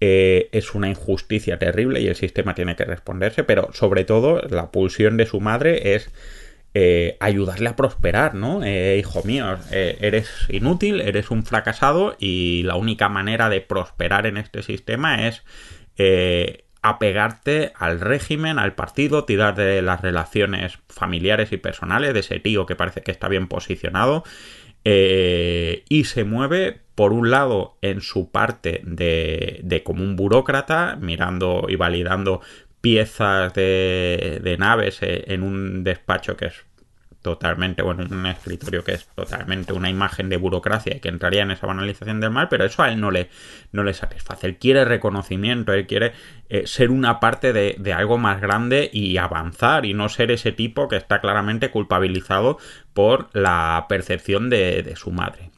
eh, 0.00 0.48
es 0.50 0.74
una 0.74 0.88
injusticia 0.88 1.58
terrible 1.58 2.00
y 2.00 2.08
el 2.08 2.16
sistema 2.16 2.54
tiene 2.54 2.74
que 2.74 2.84
responderse, 2.84 3.44
pero 3.44 3.72
sobre 3.72 4.04
todo 4.04 4.42
la 4.50 4.72
pulsión 4.72 5.16
de 5.16 5.26
su 5.26 5.40
madre 5.40 5.94
es 5.94 6.10
eh, 6.78 7.16
ayudarle 7.20 7.70
a 7.70 7.74
prosperar, 7.74 8.34
¿no? 8.34 8.62
Eh, 8.62 8.98
hijo 8.98 9.22
mío, 9.24 9.56
eh, 9.70 9.96
eres 10.02 10.28
inútil, 10.50 11.00
eres 11.00 11.30
un 11.30 11.42
fracasado 11.42 12.16
y 12.18 12.64
la 12.64 12.74
única 12.74 13.08
manera 13.08 13.48
de 13.48 13.62
prosperar 13.62 14.26
en 14.26 14.36
este 14.36 14.62
sistema 14.62 15.26
es 15.26 15.42
apegarte 16.82 17.72
al 17.76 17.98
régimen, 17.98 18.58
al 18.58 18.74
partido, 18.74 19.24
tirar 19.24 19.54
de 19.54 19.80
las 19.80 20.02
relaciones 20.02 20.78
familiares 20.90 21.50
y 21.50 21.56
personales 21.56 22.12
de 22.12 22.20
ese 22.20 22.40
tío 22.40 22.66
que 22.66 22.76
parece 22.76 23.00
que 23.00 23.10
está 23.10 23.28
bien 23.28 23.48
posicionado 23.48 24.22
y 24.84 26.04
se 26.04 26.24
mueve 26.24 26.82
por 26.94 27.14
un 27.14 27.30
lado 27.30 27.78
en 27.80 28.02
su 28.02 28.30
parte 28.30 28.82
de, 28.84 29.60
de 29.64 29.82
como 29.82 30.04
un 30.04 30.14
burócrata 30.14 30.98
mirando 31.00 31.64
y 31.70 31.76
validando 31.76 32.42
piezas 32.86 33.52
de, 33.52 34.56
naves 34.60 35.00
en 35.02 35.42
un 35.42 35.82
despacho 35.82 36.36
que 36.36 36.46
es 36.46 36.64
totalmente, 37.20 37.82
bueno, 37.82 38.04
un 38.08 38.26
escritorio 38.26 38.84
que 38.84 38.92
es 38.92 39.08
totalmente 39.08 39.72
una 39.72 39.90
imagen 39.90 40.28
de 40.28 40.36
burocracia 40.36 40.94
y 40.96 41.00
que 41.00 41.08
entraría 41.08 41.42
en 41.42 41.50
esa 41.50 41.66
banalización 41.66 42.20
del 42.20 42.30
mal, 42.30 42.46
pero 42.48 42.64
eso 42.64 42.84
a 42.84 42.88
él 42.88 43.00
no 43.00 43.10
le, 43.10 43.28
no 43.72 43.82
le 43.82 43.92
satisface. 43.92 44.46
Él 44.46 44.58
quiere 44.58 44.84
reconocimiento, 44.84 45.72
él 45.72 45.88
quiere 45.88 46.12
eh, 46.48 46.68
ser 46.68 46.92
una 46.92 47.18
parte 47.18 47.52
de, 47.52 47.92
algo 47.92 48.18
más 48.18 48.40
grande 48.40 48.88
y 48.92 49.16
avanzar 49.16 49.84
y 49.84 49.92
no 49.92 50.08
ser 50.08 50.30
ese 50.30 50.52
tipo 50.52 50.86
que 50.86 50.94
está 50.94 51.20
claramente 51.20 51.72
culpabilizado 51.72 52.58
por 52.94 53.30
la 53.32 53.86
percepción 53.88 54.48
de 54.48 54.94
su 54.94 55.10
madre. 55.10 55.50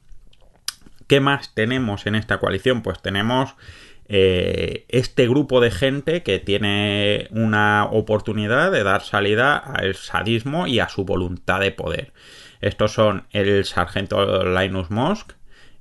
¿Qué 1.06 1.20
más 1.20 1.54
tenemos 1.54 2.06
en 2.06 2.14
esta 2.14 2.38
coalición? 2.38 2.82
Pues 2.82 3.02
tenemos 3.02 3.54
eh, 4.10 4.86
este 4.88 5.28
grupo 5.28 5.60
de 5.60 5.70
gente 5.70 6.22
que 6.22 6.38
tiene 6.38 7.28
una 7.30 7.84
oportunidad 7.90 8.72
de 8.72 8.82
dar 8.82 9.02
salida 9.02 9.58
al 9.58 9.94
sadismo 9.94 10.66
y 10.66 10.80
a 10.80 10.88
su 10.88 11.04
voluntad 11.04 11.60
de 11.60 11.72
poder. 11.72 12.12
Estos 12.62 12.92
son 12.92 13.26
el 13.32 13.66
sargento 13.66 14.44
Linus 14.44 14.90
Mosk, 14.90 15.32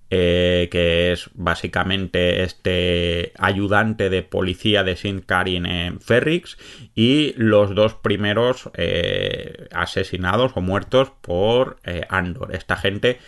eh, 0.09 0.67
que 0.71 1.13
es 1.13 1.29
básicamente 1.35 2.43
este 2.43 3.31
ayudante 3.39 4.09
de 4.09 4.23
policía 4.23 4.83
de 4.83 4.97
Sint 4.97 5.25
Karin 5.25 5.65
en 5.65 6.01
Ferrix, 6.01 6.57
y 6.95 7.33
los 7.37 7.75
dos 7.75 7.93
primeros 7.95 8.69
eh, 8.73 9.67
asesinados 9.71 10.51
o 10.55 10.61
muertos 10.61 11.13
por 11.21 11.77
Andor. 12.09 12.53
Esta 12.53 12.75
gente 12.75 13.19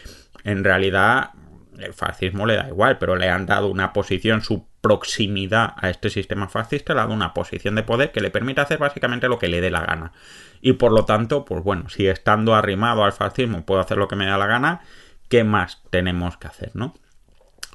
en 0.43 0.63
realidad 0.63 1.31
el 1.79 1.93
fascismo 1.93 2.45
le 2.45 2.55
da 2.55 2.67
igual, 2.67 2.97
pero 2.97 3.15
le 3.15 3.29
han 3.29 3.45
dado 3.45 3.67
una 3.67 3.93
posición, 3.93 4.41
su 4.41 4.68
proximidad 4.81 5.73
a 5.77 5.89
este 5.89 6.09
sistema 6.09 6.47
fascista, 6.47 6.93
le 6.93 6.99
ha 6.99 7.03
dado 7.03 7.13
una 7.13 7.33
posición 7.33 7.75
de 7.75 7.83
poder 7.83 8.11
que 8.11 8.21
le 8.21 8.31
permite 8.31 8.61
hacer 8.61 8.77
básicamente 8.77 9.27
lo 9.27 9.39
que 9.39 9.47
le 9.47 9.61
dé 9.61 9.69
la 9.69 9.85
gana. 9.85 10.13
Y 10.61 10.73
por 10.73 10.91
lo 10.91 11.05
tanto, 11.05 11.45
pues 11.45 11.63
bueno, 11.63 11.89
si 11.89 12.07
estando 12.07 12.55
arrimado 12.55 13.03
al 13.03 13.13
fascismo 13.13 13.65
puedo 13.65 13.81
hacer 13.81 13.97
lo 13.97 14.07
que 14.07 14.15
me 14.15 14.25
da 14.25 14.37
la 14.37 14.47
gana, 14.47 14.81
¿qué 15.27 15.43
más 15.43 15.81
tenemos 15.89 16.37
que 16.37 16.47
hacer, 16.47 16.71
no? 16.73 16.93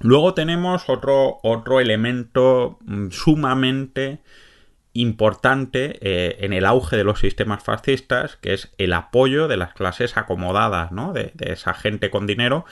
Luego 0.00 0.34
tenemos 0.34 0.88
otro, 0.88 1.38
otro 1.42 1.80
elemento 1.80 2.78
mm, 2.84 3.10
sumamente 3.10 4.22
importante 4.92 5.98
eh, 6.00 6.36
en 6.40 6.52
el 6.52 6.64
auge 6.64 6.96
de 6.96 7.04
los 7.04 7.20
sistemas 7.20 7.62
fascistas, 7.62 8.36
que 8.36 8.54
es 8.54 8.72
el 8.78 8.92
apoyo 8.92 9.48
de 9.48 9.56
las 9.56 9.74
clases 9.74 10.16
acomodadas, 10.16 10.92
¿no? 10.92 11.12
de 11.12 11.32
esa 11.40 11.74
gente 11.74 12.10
con 12.10 12.28
dinero 12.28 12.64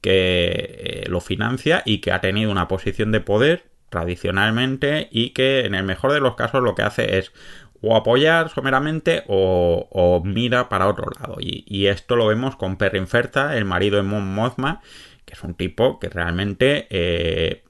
que 0.00 1.02
eh, 1.04 1.04
lo 1.08 1.20
financia 1.20 1.82
y 1.84 1.98
que 1.98 2.12
ha 2.12 2.20
tenido 2.20 2.50
una 2.50 2.68
posición 2.68 3.12
de 3.12 3.20
poder 3.20 3.64
tradicionalmente 3.96 5.08
y 5.10 5.30
que 5.30 5.64
en 5.64 5.74
el 5.74 5.82
mejor 5.82 6.12
de 6.12 6.20
los 6.20 6.34
casos 6.34 6.62
lo 6.62 6.74
que 6.74 6.82
hace 6.82 7.18
es 7.18 7.32
o 7.80 7.96
apoyar 7.96 8.50
someramente 8.50 9.24
o, 9.26 10.22
mira 10.24 10.68
para 10.68 10.86
otro 10.86 11.06
lado. 11.18 11.36
Y, 11.40 11.86
esto 11.86 12.16
lo 12.16 12.26
vemos 12.26 12.56
con 12.56 12.76
Perrin 12.76 13.06
Ferta, 13.06 13.56
el 13.56 13.64
marido 13.64 13.96
de 13.96 14.02
Mon 14.02 14.34
Mothma, 14.34 14.82
que 15.24 15.32
es 15.34 15.42
un 15.42 15.54
tipo 15.54 15.98
que 15.98 16.08
realmente 16.10 16.86
eh, 16.90 17.64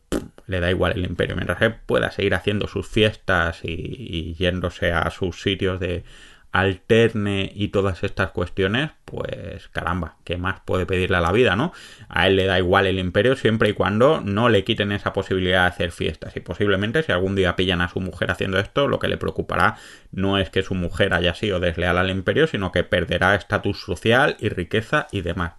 le 0.46 0.60
da 0.60 0.70
igual 0.70 0.92
el 0.92 1.04
imperio. 1.04 1.36
Mientras 1.36 1.62
él 1.62 1.76
pueda 1.86 2.10
seguir 2.10 2.34
haciendo 2.34 2.66
sus 2.66 2.88
fiestas 2.88 3.60
y 3.62 4.34
yéndose 4.34 4.92
a 4.92 5.10
sus 5.10 5.40
sitios 5.42 5.78
de 5.78 6.02
alterne 6.52 7.52
y 7.54 7.68
todas 7.68 8.02
estas 8.02 8.30
cuestiones, 8.30 8.90
pues 9.04 9.68
caramba, 9.68 10.16
¿qué 10.24 10.38
más 10.38 10.60
puede 10.64 10.86
pedirle 10.86 11.18
a 11.18 11.20
la 11.20 11.32
vida, 11.32 11.54
no? 11.54 11.72
A 12.08 12.26
él 12.26 12.36
le 12.36 12.46
da 12.46 12.58
igual 12.58 12.86
el 12.86 12.98
imperio 12.98 13.36
siempre 13.36 13.68
y 13.68 13.72
cuando 13.74 14.20
no 14.22 14.48
le 14.48 14.64
quiten 14.64 14.90
esa 14.92 15.12
posibilidad 15.12 15.62
de 15.62 15.68
hacer 15.68 15.92
fiestas. 15.92 16.34
Y 16.36 16.40
posiblemente 16.40 17.02
si 17.02 17.12
algún 17.12 17.34
día 17.34 17.56
pillan 17.56 17.82
a 17.82 17.88
su 17.88 18.00
mujer 18.00 18.30
haciendo 18.30 18.58
esto, 18.58 18.88
lo 18.88 18.98
que 18.98 19.08
le 19.08 19.18
preocupará 19.18 19.76
no 20.12 20.38
es 20.38 20.48
que 20.48 20.62
su 20.62 20.74
mujer 20.74 21.12
haya 21.12 21.34
sido 21.34 21.60
desleal 21.60 21.98
al 21.98 22.10
imperio, 22.10 22.46
sino 22.46 22.72
que 22.72 22.84
perderá 22.84 23.34
estatus 23.34 23.80
social 23.80 24.36
y 24.40 24.48
riqueza 24.48 25.08
y 25.12 25.20
demás. 25.20 25.52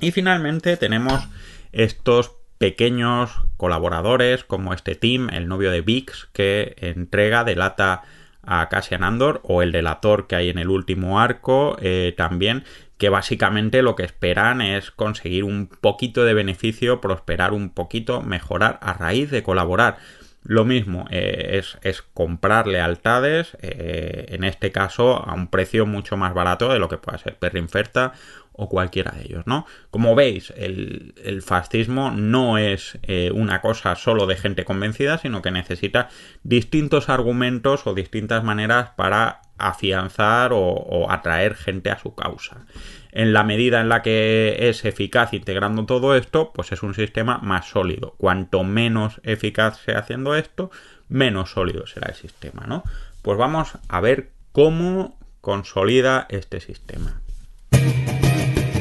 Y 0.00 0.12
finalmente 0.12 0.78
tenemos 0.78 1.28
estos 1.72 2.32
pequeños 2.56 3.30
colaboradores 3.56 4.44
como 4.44 4.72
este 4.74 4.94
team, 4.94 5.30
el 5.30 5.48
novio 5.48 5.70
de 5.70 5.80
Vix, 5.82 6.28
que 6.32 6.76
entrega, 6.78 7.44
delata 7.44 8.02
a 8.42 8.68
Cassian 8.68 9.04
Andor 9.04 9.40
o 9.44 9.62
el 9.62 9.72
delator 9.72 10.26
que 10.26 10.36
hay 10.36 10.48
en 10.48 10.58
el 10.58 10.68
último 10.68 11.20
arco 11.20 11.76
eh, 11.80 12.14
también 12.16 12.64
que 13.00 13.08
básicamente 13.08 13.80
lo 13.80 13.96
que 13.96 14.04
esperan 14.04 14.60
es 14.60 14.90
conseguir 14.90 15.44
un 15.44 15.68
poquito 15.68 16.24
de 16.24 16.34
beneficio, 16.34 17.00
prosperar 17.00 17.54
un 17.54 17.70
poquito, 17.70 18.20
mejorar 18.20 18.78
a 18.82 18.92
raíz 18.92 19.30
de 19.30 19.42
colaborar. 19.42 19.96
Lo 20.42 20.66
mismo 20.66 21.06
eh, 21.10 21.62
es, 21.82 22.02
comprar 22.02 22.66
lealtades, 22.66 23.56
eh, 23.62 24.26
en 24.28 24.44
este 24.44 24.70
caso 24.70 25.16
a 25.16 25.32
un 25.32 25.48
precio 25.48 25.86
mucho 25.86 26.18
más 26.18 26.34
barato 26.34 26.70
de 26.70 26.78
lo 26.78 26.90
que 26.90 26.98
pueda 26.98 27.16
ser 27.16 27.36
Perrinferta 27.36 28.12
o 28.52 28.68
cualquiera 28.68 29.12
de 29.12 29.22
ellos, 29.22 29.46
¿no? 29.46 29.66
Como 29.90 30.14
veis, 30.14 30.52
el, 30.56 31.42
fascismo 31.44 32.10
no 32.10 32.58
es 32.58 32.98
eh, 33.02 33.30
una 33.32 33.60
cosa 33.60 33.96
solo 33.96 34.26
de 34.26 34.36
gente 34.36 34.64
convencida, 34.64 35.18
sino 35.18 35.40
que 35.42 35.50
necesita 35.50 36.08
distintos 36.42 37.08
argumentos 37.08 37.86
o 37.86 37.94
distintas 37.94 38.44
maneras 38.44 38.90
para 38.96 39.40
afianzar 39.56 40.50
o, 40.52 41.10
atraer 41.10 41.54
gente 41.54 41.90
a 41.90 41.98
su 41.98 42.14
causa. 42.14 42.66
En 43.12 43.32
la 43.32 43.44
medida 43.44 43.80
en 43.80 43.88
la 43.88 44.02
que 44.02 44.68
es 44.68 44.84
eficaz 44.84 45.32
integrando 45.32 45.84
todo 45.86 46.14
esto, 46.14 46.52
pues 46.52 46.72
es 46.72 46.82
un 46.82 46.94
sistema 46.94 47.38
más 47.38 47.68
sólido. 47.68 48.14
Cuanto 48.18 48.62
menos 48.64 49.20
eficaz 49.24 49.78
sea 49.78 49.98
haciendo 49.98 50.34
esto, 50.34 50.70
menos 51.08 51.50
sólido 51.50 51.86
será 51.86 52.08
el 52.10 52.14
sistema, 52.14 52.66
¿no? 52.66 52.84
Pues 53.22 53.36
vamos 53.36 53.72
a 53.88 54.00
ver 54.00 54.30
cómo 54.52 55.18
consolida 55.40 56.26
este 56.30 56.60
sistema. 56.60 57.20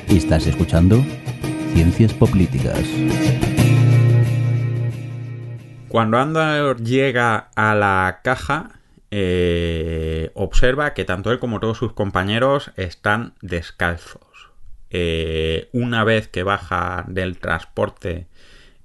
Estás 0.09 0.47
escuchando 0.47 1.05
Ciencias 1.73 2.15
Políticas. 2.15 2.83
Cuando 5.87 6.17
Andor 6.17 6.81
llega 6.81 7.51
a 7.55 7.75
la 7.75 8.21
caja, 8.23 8.79
eh, 9.11 10.31
observa 10.33 10.95
que 10.95 11.05
tanto 11.05 11.31
él 11.31 11.37
como 11.37 11.59
todos 11.59 11.77
sus 11.77 11.93
compañeros 11.93 12.71
están 12.75 13.35
descalzos. 13.41 14.51
Eh, 14.89 15.69
una 15.73 16.03
vez 16.03 16.27
que 16.27 16.41
baja 16.41 17.05
del 17.07 17.37
transporte 17.37 18.25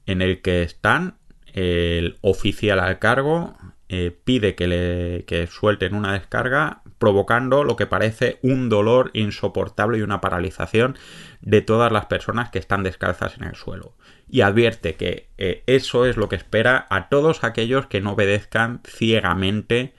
en 0.04 0.20
el 0.20 0.42
que 0.42 0.62
están, 0.62 1.16
el 1.54 2.18
oficial 2.20 2.80
al 2.80 2.98
cargo 2.98 3.56
eh, 3.90 4.16
pide 4.24 4.54
que 4.54 4.66
le 4.66 5.24
que 5.26 5.46
suelten 5.46 5.94
una 5.94 6.14
descarga 6.14 6.82
provocando 6.98 7.64
lo 7.64 7.76
que 7.76 7.86
parece 7.86 8.38
un 8.40 8.70
dolor 8.70 9.10
insoportable 9.12 9.98
y 9.98 10.02
una 10.02 10.22
paralización 10.22 10.96
de 11.42 11.60
todas 11.60 11.92
las 11.92 12.06
personas 12.06 12.48
que 12.48 12.58
están 12.58 12.82
descalzas 12.82 13.36
en 13.36 13.44
el 13.44 13.56
suelo. 13.56 13.94
Y 14.26 14.40
advierte 14.40 14.94
que 14.94 15.28
eh, 15.36 15.62
eso 15.66 16.06
es 16.06 16.16
lo 16.16 16.30
que 16.30 16.36
espera 16.36 16.86
a 16.88 17.10
todos 17.10 17.44
aquellos 17.44 17.86
que 17.86 18.00
no 18.00 18.12
obedezcan 18.12 18.80
ciegamente 18.86 19.92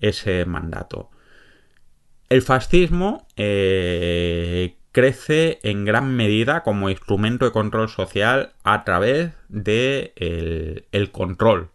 ese 0.00 0.44
mandato. 0.44 1.10
El 2.28 2.42
fascismo 2.42 3.26
eh, 3.36 4.76
crece 4.92 5.60
en 5.62 5.86
gran 5.86 6.14
medida 6.14 6.62
como 6.62 6.90
instrumento 6.90 7.46
de 7.46 7.52
control 7.52 7.88
social 7.88 8.52
a 8.64 8.84
través 8.84 9.32
de 9.48 10.12
el, 10.92 11.10
control. 11.10 11.70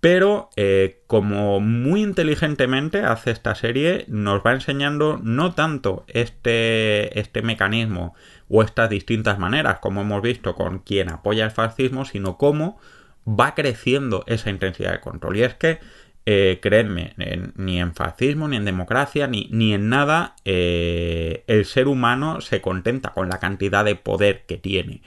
Pero 0.00 0.50
eh, 0.54 1.02
como 1.08 1.58
muy 1.58 2.02
inteligentemente 2.02 3.02
hace 3.02 3.32
esta 3.32 3.54
serie, 3.56 4.04
nos 4.06 4.42
va 4.42 4.52
enseñando 4.52 5.18
no 5.20 5.54
tanto 5.54 6.04
este, 6.06 7.18
este 7.18 7.42
mecanismo 7.42 8.14
o 8.48 8.62
estas 8.62 8.90
distintas 8.90 9.38
maneras, 9.38 9.80
como 9.80 10.02
hemos 10.02 10.22
visto 10.22 10.54
con 10.54 10.78
quien 10.78 11.10
apoya 11.10 11.44
el 11.44 11.50
fascismo, 11.50 12.04
sino 12.04 12.38
cómo 12.38 12.78
va 13.26 13.54
creciendo 13.54 14.22
esa 14.26 14.50
intensidad 14.50 14.92
de 14.92 15.00
control. 15.00 15.36
Y 15.36 15.42
es 15.42 15.54
que 15.54 15.80
eh, 16.26 16.58
creedme, 16.60 17.14
ni 17.56 17.80
en 17.80 17.94
fascismo, 17.94 18.48
ni 18.48 18.56
en 18.56 18.66
democracia, 18.66 19.26
ni, 19.26 19.48
ni 19.50 19.72
en 19.72 19.88
nada, 19.88 20.36
eh, 20.44 21.42
el 21.46 21.64
ser 21.64 21.88
humano 21.88 22.42
se 22.42 22.60
contenta 22.60 23.14
con 23.14 23.30
la 23.30 23.38
cantidad 23.38 23.84
de 23.84 23.96
poder 23.96 24.44
que 24.46 24.58
tiene. 24.58 25.00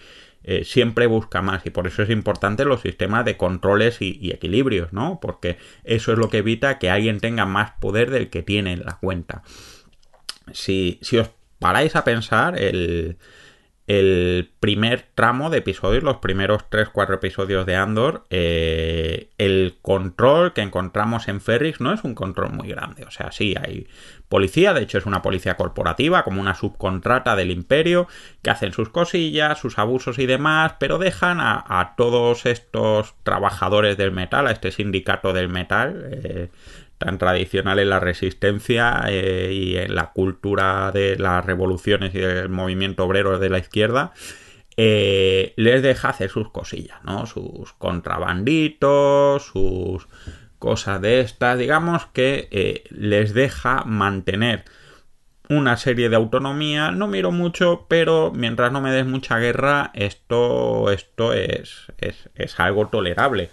Eh, 0.43 0.63
siempre 0.65 1.05
busca 1.05 1.43
más 1.43 1.65
y 1.67 1.69
por 1.69 1.85
eso 1.85 2.01
es 2.01 2.09
importante 2.09 2.65
los 2.65 2.81
sistemas 2.81 3.25
de 3.25 3.37
controles 3.37 4.01
y, 4.01 4.31
equilibrios, 4.31 4.91
¿no? 4.91 5.19
Porque 5.21 5.57
eso 5.83 6.11
es 6.11 6.17
lo 6.17 6.29
que 6.29 6.39
evita 6.39 6.79
que 6.79 6.89
alguien 6.89 7.19
tenga 7.19 7.45
más 7.45 7.73
poder 7.79 8.09
del 8.09 8.29
que 8.29 8.41
tiene 8.41 8.73
en 8.73 8.83
la 8.83 8.97
cuenta. 8.97 9.43
Si, 10.51 10.97
si 11.01 11.17
os 11.17 11.29
paráis 11.59 11.95
a 11.95 12.03
pensar, 12.03 12.59
el, 12.59 13.17
el 13.87 14.51
primer 14.59 15.07
tramo 15.15 15.49
de 15.49 15.57
episodios, 15.57 16.03
los 16.03 16.17
primeros 16.17 16.69
3-4 16.69 17.15
episodios 17.15 17.65
de 17.65 17.75
Andor, 17.75 18.25
eh, 18.29 19.29
el 19.37 19.79
control 19.81 20.53
que 20.53 20.61
encontramos 20.61 21.27
en 21.27 21.41
Ferrix 21.41 21.81
no 21.81 21.91
es 21.91 22.03
un 22.03 22.15
control 22.15 22.53
muy 22.53 22.69
grande. 22.69 23.03
O 23.05 23.11
sea, 23.11 23.31
sí, 23.31 23.55
hay 23.59 23.87
policía, 24.29 24.73
de 24.73 24.83
hecho 24.83 24.97
es 24.97 25.05
una 25.05 25.21
policía 25.21 25.57
corporativa, 25.57 26.23
como 26.23 26.39
una 26.39 26.55
subcontrata 26.55 27.35
del 27.35 27.51
imperio, 27.51 28.07
que 28.41 28.49
hacen 28.49 28.71
sus 28.71 28.89
cosillas, 28.89 29.59
sus 29.59 29.77
abusos 29.77 30.19
y 30.19 30.25
demás, 30.25 30.75
pero 30.79 30.97
dejan 30.99 31.39
a, 31.41 31.93
todos 31.97 32.45
estos 32.45 33.15
trabajadores 33.23 33.97
del 33.97 34.11
metal, 34.11 34.47
a 34.47 34.51
este 34.51 34.71
sindicato 34.71 35.33
del 35.33 35.49
metal, 35.49 36.09
eh, 36.11 36.49
tan 37.01 37.17
tradicional 37.17 37.79
en 37.79 37.89
la 37.89 37.99
resistencia 37.99 39.01
eh, 39.07 39.51
y 39.51 39.75
en 39.77 39.95
la 39.95 40.11
cultura 40.11 40.91
de 40.91 41.17
las 41.17 41.43
revoluciones 41.43 42.13
y 42.13 42.19
del 42.19 42.49
movimiento 42.49 43.05
obrero 43.05 43.39
de 43.39 43.49
la 43.49 43.57
izquierda, 43.57 44.13
eh, 44.77 45.53
les 45.57 45.81
deja 45.81 46.09
hacer 46.09 46.29
sus 46.29 46.51
cosillas, 46.51 47.03
¿no? 47.03 47.25
Sus 47.25 47.73
contrabanditos, 47.73 49.47
sus 49.47 50.07
cosas 50.59 51.01
de 51.01 51.21
estas, 51.21 51.57
digamos 51.57 52.05
que 52.05 52.47
eh, 52.51 52.83
les 52.91 53.33
deja 53.33 53.83
mantener 53.83 54.63
una 55.49 55.77
serie 55.77 56.07
de 56.07 56.17
autonomía. 56.17 56.91
No 56.91 57.07
miro 57.07 57.31
mucho, 57.31 57.87
pero 57.89 58.31
mientras 58.31 58.71
no 58.71 58.79
me 58.79 58.91
des 58.91 59.07
mucha 59.07 59.39
guerra, 59.39 59.89
esto, 59.95 60.91
esto 60.91 61.33
es, 61.33 61.91
es 61.97 62.59
algo 62.59 62.89
tolerable. 62.89 63.49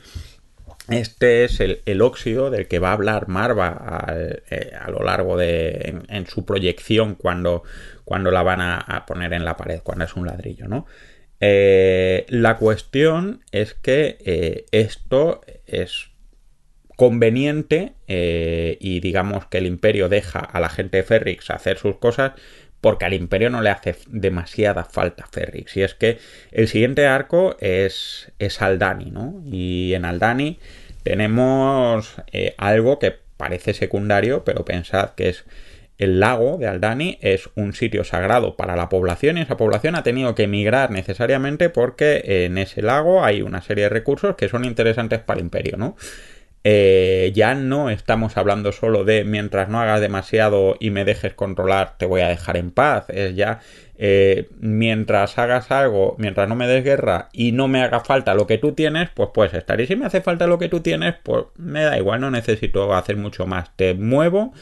Este 0.89 1.45
es 1.45 1.61
el, 1.61 2.01
óxido 2.01 2.51
del 2.51 2.67
que 2.67 2.79
va 2.79 2.91
a 2.91 2.93
hablar 2.95 3.29
Marva 3.29 4.07
eh, 4.51 4.73
a 4.81 4.91
lo 4.91 5.01
largo 5.05 5.37
de. 5.37 6.03
En, 6.09 6.27
su 6.27 6.47
proyección 6.47 7.15
cuando, 7.15 7.63
cuando 8.05 8.31
la 8.31 8.43
van 8.43 8.61
a, 8.61 9.05
poner 9.07 9.35
en 9.35 9.45
la 9.45 9.57
pared, 9.57 9.81
cuando 9.83 10.07
es 10.07 10.15
un 10.15 10.27
ladrillo, 10.27 10.67
¿no? 10.67 10.87
Eh, 11.41 12.25
la 12.31 12.57
cuestión 12.57 13.45
es 13.53 13.75
que 13.75 14.19
eh, 14.25 14.65
esto 14.73 15.43
es 15.67 16.11
conveniente 16.97 17.93
y 18.09 18.99
digamos 18.99 19.47
que 19.47 19.59
el 19.59 19.67
imperio 19.67 20.09
deja 20.09 20.41
a 20.41 20.59
la 20.59 20.69
gente 20.69 20.97
de 20.97 21.03
Ferrix 21.05 21.49
hacer 21.51 21.79
sus 21.79 21.97
cosas 21.99 22.33
porque 22.81 23.05
al 23.05 23.15
imperio 23.15 23.51
no 23.51 23.61
le 23.61 23.71
hace 23.71 23.97
demasiada 24.09 24.85
falta 24.85 25.27
Ferrix. 25.27 25.77
Y 25.77 25.83
es 25.83 25.95
que 25.95 26.19
el 26.53 26.69
siguiente 26.69 27.07
arco 27.07 27.57
es, 27.61 28.33
es 28.39 28.63
Aldani, 28.63 29.11
¿no? 29.11 29.43
Y 29.45 29.95
en 29.95 30.05
Aldani 30.05 30.59
tenemos 31.03 32.17
eh, 32.33 32.55
algo 32.59 32.99
que 32.99 33.15
parece 33.37 33.75
secundario, 33.75 34.45
pero 34.45 34.65
pensad 34.65 35.11
que 35.11 35.29
es 35.29 35.45
el 35.99 36.21
lago 36.21 36.59
de 36.59 36.69
Aldani 36.69 37.19
es 37.21 37.51
un 37.57 37.73
sitio 37.73 38.05
sagrado 38.05 38.57
para 38.57 38.77
la 38.77 38.89
población 38.89 39.37
y 39.37 39.41
esa 39.41 39.57
población 39.57 39.97
ha 39.97 40.05
tenido 40.05 40.35
que 40.37 40.45
emigrar 40.45 40.93
necesariamente 40.93 41.71
porque 41.71 42.45
en 42.45 42.57
ese 42.57 42.83
lago 42.83 43.25
hay 43.25 43.43
una 43.43 43.63
serie 43.63 43.85
de 43.85 43.91
recursos 43.91 44.37
que 44.37 44.49
son 44.49 44.65
interesantes 44.65 45.19
para 45.19 45.41
el 45.41 45.47
imperio, 45.47 45.77
¿no? 45.77 45.97
Eh, 46.65 47.33
ya 47.35 47.55
no 47.55 47.89
estamos 47.89 48.37
hablando 48.37 48.73
solo 48.73 49.05
de 49.05 49.25
mientras 49.25 49.69
no 49.69 49.81
hagas 49.81 50.01
demasiado 50.01 50.77
y 50.79 50.91
me 50.91 51.05
dejes 51.05 51.33
controlar, 51.35 51.97
te 51.99 52.07
voy 52.07 52.21
a 52.21 52.29
dejar 52.29 52.57
en 52.57 52.71
paz. 52.71 53.07
Es 53.09 53.35
ya 53.35 53.61
eh, 54.01 54.49
mientras 54.61 55.37
hagas 55.39 55.73
algo, 55.73 56.15
mientras 56.19 56.49
no 56.49 56.55
me 56.55 56.69
des 56.69 56.85
guerra 56.85 57.29
y 57.33 57.51
no 57.53 57.67
me 57.67 57.83
haga 57.83 58.01
falta 58.01 58.35
lo 58.35 58.47
que 58.47 58.57
tú 58.57 58.73
tienes, 58.73 59.11
pues 59.11 59.31
puedes 59.35 59.55
estar. 59.55 59.81
Y 59.81 59.87
si 59.87 59.97
me 59.97 60.07
hace 60.07 60.21
falta 60.21 60.47
lo 60.47 60.59
que 60.59 60.69
tú 60.69 60.81
tienes, 60.81 61.17
pues 61.23 61.47
me 61.57 61.83
da 61.83 61.99
igual, 61.99 62.21
no 62.21 62.31
necesito 62.31 62.95
hacer 62.95 63.17
mucho 63.17 63.47
más. 63.47 63.75
Te 63.77 63.95
muevo 63.95 64.53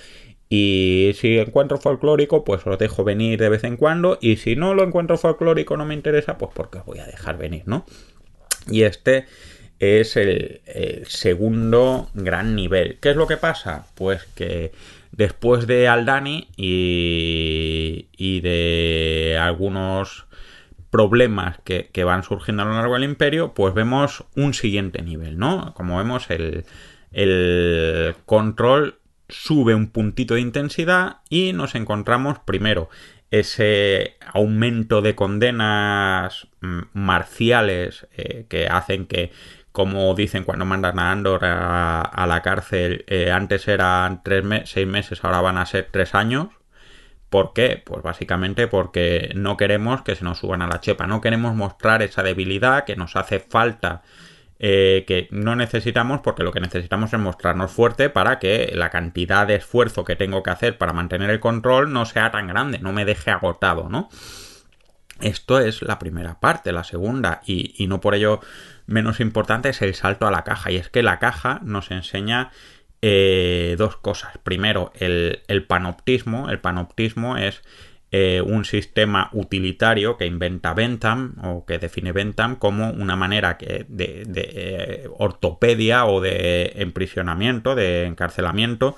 y 0.49 1.12
si 1.16 1.38
encuentro 1.38 1.79
folclórico, 1.79 2.44
pues 2.44 2.66
os 2.66 2.79
dejo 2.79 3.05
venir 3.05 3.38
de 3.38 3.49
vez 3.49 3.64
en 3.64 3.77
cuando. 3.77 4.18
Y 4.20 4.37
si 4.37 4.57
no 4.57 4.75
lo 4.75 4.85
encuentro 4.85 5.18
folclórico, 5.18 5.77
no 5.77 5.85
me 5.85 5.94
interesa, 5.94 6.38
pues 6.38 6.53
porque 6.55 6.79
voy 6.87 7.01
a 7.01 7.07
dejar 7.07 7.37
venir, 7.37 7.64
¿no? 7.66 7.85
Y 8.70 8.83
este 8.83 9.27
es 9.79 10.16
el, 10.16 10.62
segundo 11.07 12.09
gran 12.14 12.55
nivel. 12.55 12.99
¿Qué 13.01 13.11
es 13.11 13.16
lo 13.16 13.27
que 13.27 13.37
pasa? 13.37 13.87
Pues 13.94 14.25
que 14.35 14.72
después 15.16 15.66
de 15.66 15.88
Aldani 15.88 16.48
y, 16.57 18.09
y 18.16 18.40
de 18.40 19.38
algunos 19.40 20.26
problemas 20.96 21.59
que, 21.62 22.05
van 22.05 22.22
surgiendo 22.22 22.62
a 22.62 22.66
lo 22.66 22.72
largo 22.72 22.94
del 22.94 23.05
imperio, 23.05 23.52
pues 23.52 23.74
vemos 23.74 24.24
un 24.35 24.55
siguiente 24.55 25.02
nivel, 25.02 25.38
¿no? 25.38 25.74
Como 25.74 25.98
vemos, 25.98 26.29
el, 26.31 26.64
control 28.24 28.98
sube 29.29 29.74
un 29.74 29.88
puntito 29.88 30.35
de 30.35 30.40
intensidad 30.40 31.18
y 31.29 31.52
nos 31.52 31.74
encontramos 31.74 32.38
primero 32.38 32.88
ese 33.31 34.16
aumento 34.33 35.02
de 35.02 35.14
condenas 35.14 36.46
mm, 36.61 36.81
marciales 36.94 38.07
eh, 38.16 38.46
que 38.48 38.68
hacen 38.68 39.07
que 39.07 39.33
como 39.76 40.14
dicen 40.14 40.44
cuando 40.44 40.64
mandan 40.64 40.98
a 40.98 41.12
Andor 41.12 41.44
a, 41.44 42.26
la 42.26 42.40
cárcel, 42.40 43.04
eh, 43.08 43.30
antes 43.30 43.68
eran 43.68 44.22
tres 44.22 44.42
seis 44.64 44.86
meses, 44.86 45.22
ahora 45.22 45.42
van 45.42 45.58
a 45.58 45.66
ser 45.66 45.88
tres 45.92 46.14
años. 46.14 46.48
¿Por 47.28 47.52
qué? 47.52 47.82
Pues 47.84 48.02
básicamente 48.02 48.68
porque 48.68 49.32
no 49.34 49.58
queremos 49.58 50.00
que 50.00 50.16
se 50.16 50.24
nos 50.24 50.38
suban 50.38 50.62
a 50.62 50.66
la 50.66 50.80
chepa, 50.80 51.06
no 51.06 51.20
queremos 51.20 51.54
mostrar 51.54 52.00
esa 52.00 52.22
debilidad 52.22 52.86
que 52.86 52.96
nos 52.96 53.16
hace 53.16 53.38
falta, 53.38 54.00
eh, 54.58 55.04
que 55.06 55.28
no 55.30 55.54
necesitamos 55.56 56.20
porque 56.22 56.42
lo 56.42 56.52
que 56.52 56.60
necesitamos 56.60 57.12
es 57.12 57.20
mostrarnos 57.20 57.70
fuerte 57.70 58.08
para 58.08 58.38
que 58.38 58.72
la 58.74 58.88
cantidad 58.88 59.46
de 59.46 59.56
esfuerzo 59.56 60.06
que 60.06 60.16
tengo 60.16 60.42
que 60.42 60.52
hacer 60.52 60.78
para 60.78 60.94
mantener 60.94 61.28
el 61.28 61.40
control 61.40 61.92
no 61.92 62.06
sea 62.06 62.30
tan 62.30 62.46
grande, 62.46 62.78
no 62.78 62.94
me 62.94 63.04
deje 63.04 63.30
agotado, 63.30 63.90
¿no? 63.90 64.08
Esto 65.20 65.61
es 65.61 65.83
la 65.83 65.98
primera 65.98 66.40
parte, 66.40 66.72
la 66.72 66.85
segunda, 66.85 67.40
y 67.46 67.87
no 67.88 68.00
por 68.00 68.14
ello 68.14 68.40
menos 68.87 69.20
importante 69.20 69.70
es 69.70 69.83
el 69.83 69.94
salto 69.94 70.26
a 70.26 70.31
la 70.31 70.44
caja. 70.44 70.70
Y 70.70 70.76
es 70.76 70.88
que 70.88 71.02
la 71.02 71.18
caja 71.18 71.61
nos 71.62 71.90
enseña 71.90 72.50
eh, 73.02 73.76
dos 73.79 73.96
cosas. 73.96 74.38
Primero, 74.42 74.92
el, 74.94 75.64
panoptismo. 75.66 76.50
El 76.50 76.61
panoptismo 76.61 77.37
es 77.37 77.62
eh, 78.11 78.40
un 78.40 78.64
sistema 78.64 79.29
utilitario 79.33 80.16
que 80.16 80.26
inventa 80.26 80.72
Bentham 80.74 81.35
o 81.42 81.66
que 81.66 81.79
define 81.79 82.12
Bentham 82.12 82.57
como 82.57 82.90
una 82.90 83.16
manera 83.16 83.59
que 83.59 83.85
de, 83.88 84.24
eh, 84.26 85.09
ortopedia 85.18 86.07
o 86.07 86.20
de 86.20 86.72
emprisionamiento, 86.76 87.74
de 87.74 88.07
encarcelamiento, 88.07 88.96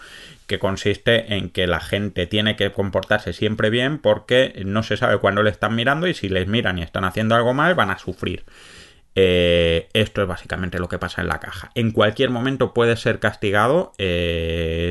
que 0.49 0.59
consiste 0.59 1.35
en 1.35 1.51
que 1.51 1.69
la 1.69 1.79
gente 1.79 2.27
tiene 2.27 2.57
que 2.57 2.73
comportarse 2.73 3.33
siempre 3.33 3.71
bien 3.71 3.99
porque 3.99 4.61
no 4.65 4.83
se 4.83 4.97
sabe 4.97 5.19
cuándo 5.19 5.45
le 5.45 5.51
están 5.51 5.77
mirando 5.77 6.09
y 6.09 6.15
si 6.15 6.29
les 6.29 6.49
miran 6.49 6.79
y 6.79 6.83
están 6.83 7.05
haciendo 7.05 7.37
algo 7.37 7.55
mal 7.55 7.77
van 7.77 7.91
a 7.91 7.99
sufrir. 7.99 8.45
Eh, 9.15 9.89
esto 9.95 10.23
es 10.23 10.29
básicamente 10.29 10.79
lo 10.79 10.89
que 10.89 10.99
pasa 10.99 11.23
en 11.23 11.29
la 11.29 11.41
caja. 11.41 11.71
En 11.75 11.91
cualquier 11.93 12.31
momento 12.31 12.73
puedes 12.75 13.01
ser 13.01 13.21
castigado 13.21 13.93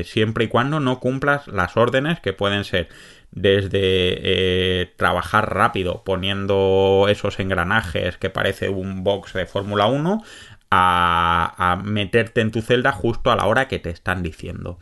siempre 0.04 0.44
y 0.44 0.48
cuando 0.48 0.80
no 0.80 1.00
cumplas 1.00 1.46
las 1.48 1.76
órdenes 1.76 2.20
que 2.20 2.32
pueden 2.32 2.64
ser 2.64 2.88
desde 3.30 3.80
eh, 3.82 4.92
trabajar 4.96 5.54
rápido 5.54 6.02
poniendo 6.04 7.06
esos 7.08 7.38
engranajes 7.40 8.16
que 8.16 8.30
parece 8.30 8.68
un 8.68 9.04
box 9.04 9.34
de 9.34 9.46
Fórmula 9.46 9.86
1 9.86 10.22
a, 10.70 11.80
meterte 11.84 12.40
en 12.40 12.50
tu 12.50 12.62
celda 12.62 12.92
justo 12.92 13.30
a 13.30 13.36
la 13.36 13.46
hora 13.46 13.68
que 13.68 13.78
te 13.78 13.90
están 13.90 14.22
diciendo. 14.22 14.78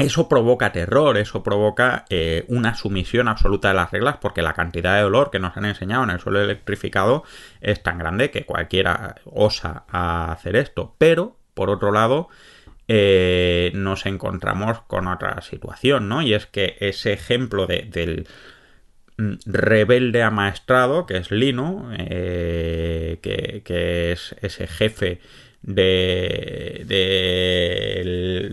Eso 0.00 0.28
provoca 0.28 0.72
terror, 0.72 1.18
eso 1.18 1.42
provoca 1.42 2.04
eh, 2.08 2.44
una 2.48 2.74
sumisión 2.74 3.28
absoluta 3.28 3.68
de 3.68 3.74
las 3.74 3.90
reglas 3.90 4.16
porque 4.20 4.42
la 4.42 4.54
cantidad 4.54 4.96
de 4.96 5.02
dolor 5.02 5.30
que 5.30 5.38
nos 5.38 5.56
han 5.56 5.66
enseñado 5.66 6.04
en 6.04 6.10
el 6.10 6.20
suelo 6.20 6.40
electrificado 6.40 7.24
es 7.60 7.82
tan 7.82 7.98
grande 7.98 8.30
que 8.30 8.46
cualquiera 8.46 9.16
osa 9.24 9.84
hacer 9.90 10.56
esto. 10.56 10.94
Pero, 10.98 11.36
por 11.54 11.70
otro 11.70 11.92
lado, 11.92 12.28
eh, 12.92 13.70
nos 13.74 14.04
encontramos 14.04 14.80
con 14.88 15.06
otra 15.06 15.40
situación, 15.42 16.08
¿no? 16.08 16.22
Y 16.22 16.34
es 16.34 16.46
que 16.46 16.76
ese 16.80 17.12
ejemplo 17.12 17.68
del 17.68 18.26
mm, 19.16 19.34
rebelde 19.46 20.24
amaestrado, 20.24 21.06
que 21.06 21.18
es 21.18 21.30
Lino, 21.30 21.88
eh, 21.96 23.20
que, 23.22 24.10
es 24.10 24.34
ese 24.40 24.66
jefe 24.66 25.20
de, 25.62 26.84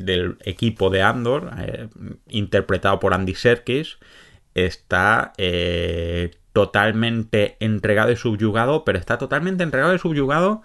del, 0.04 0.38
equipo 0.44 0.90
de 0.90 1.02
Andor, 1.02 1.52
eh, 1.60 1.88
interpretado 2.30 3.00
por 3.00 3.14
Andy 3.14 3.36
Serkis, 3.36 3.98
está 4.54 5.34
totalmente 6.54 7.58
entregado 7.60 8.12
y 8.12 8.16
subyugado, 8.16 8.84
pero 8.84 8.98
está 8.98 9.18
totalmente 9.18 9.64
entregado 9.64 9.94
y 9.94 10.00
subyugado 10.00 10.64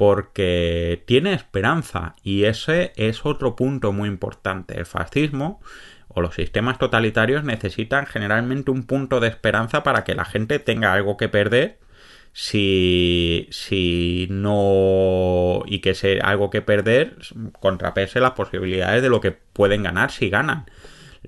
porque 0.00 1.02
tiene 1.06 1.34
esperanza 1.34 2.16
y 2.22 2.44
ese 2.44 2.94
es 2.96 3.26
otro 3.26 3.54
punto 3.54 3.92
muy 3.92 4.08
importante. 4.08 4.78
El 4.78 4.86
fascismo 4.86 5.60
o 6.08 6.22
los 6.22 6.34
sistemas 6.34 6.78
totalitarios 6.78 7.44
necesitan 7.44 8.06
generalmente 8.06 8.70
un 8.70 8.84
punto 8.84 9.20
de 9.20 9.28
esperanza 9.28 9.82
para 9.82 10.02
que 10.02 10.14
la 10.14 10.24
gente 10.24 10.58
tenga 10.58 10.94
algo 10.94 11.18
que 11.18 11.28
perder 11.28 11.78
si, 12.32 13.48
si 13.50 14.28
no 14.30 15.62
y 15.66 15.80
que 15.80 15.90
ese 15.90 16.20
algo 16.20 16.50
que 16.50 16.62
perder 16.62 17.16
contrapese 17.58 18.20
las 18.20 18.32
posibilidades 18.32 19.02
de 19.02 19.08
lo 19.08 19.20
que 19.20 19.32
pueden 19.32 19.82
ganar 19.82 20.10
si 20.10 20.30
ganan. 20.30 20.66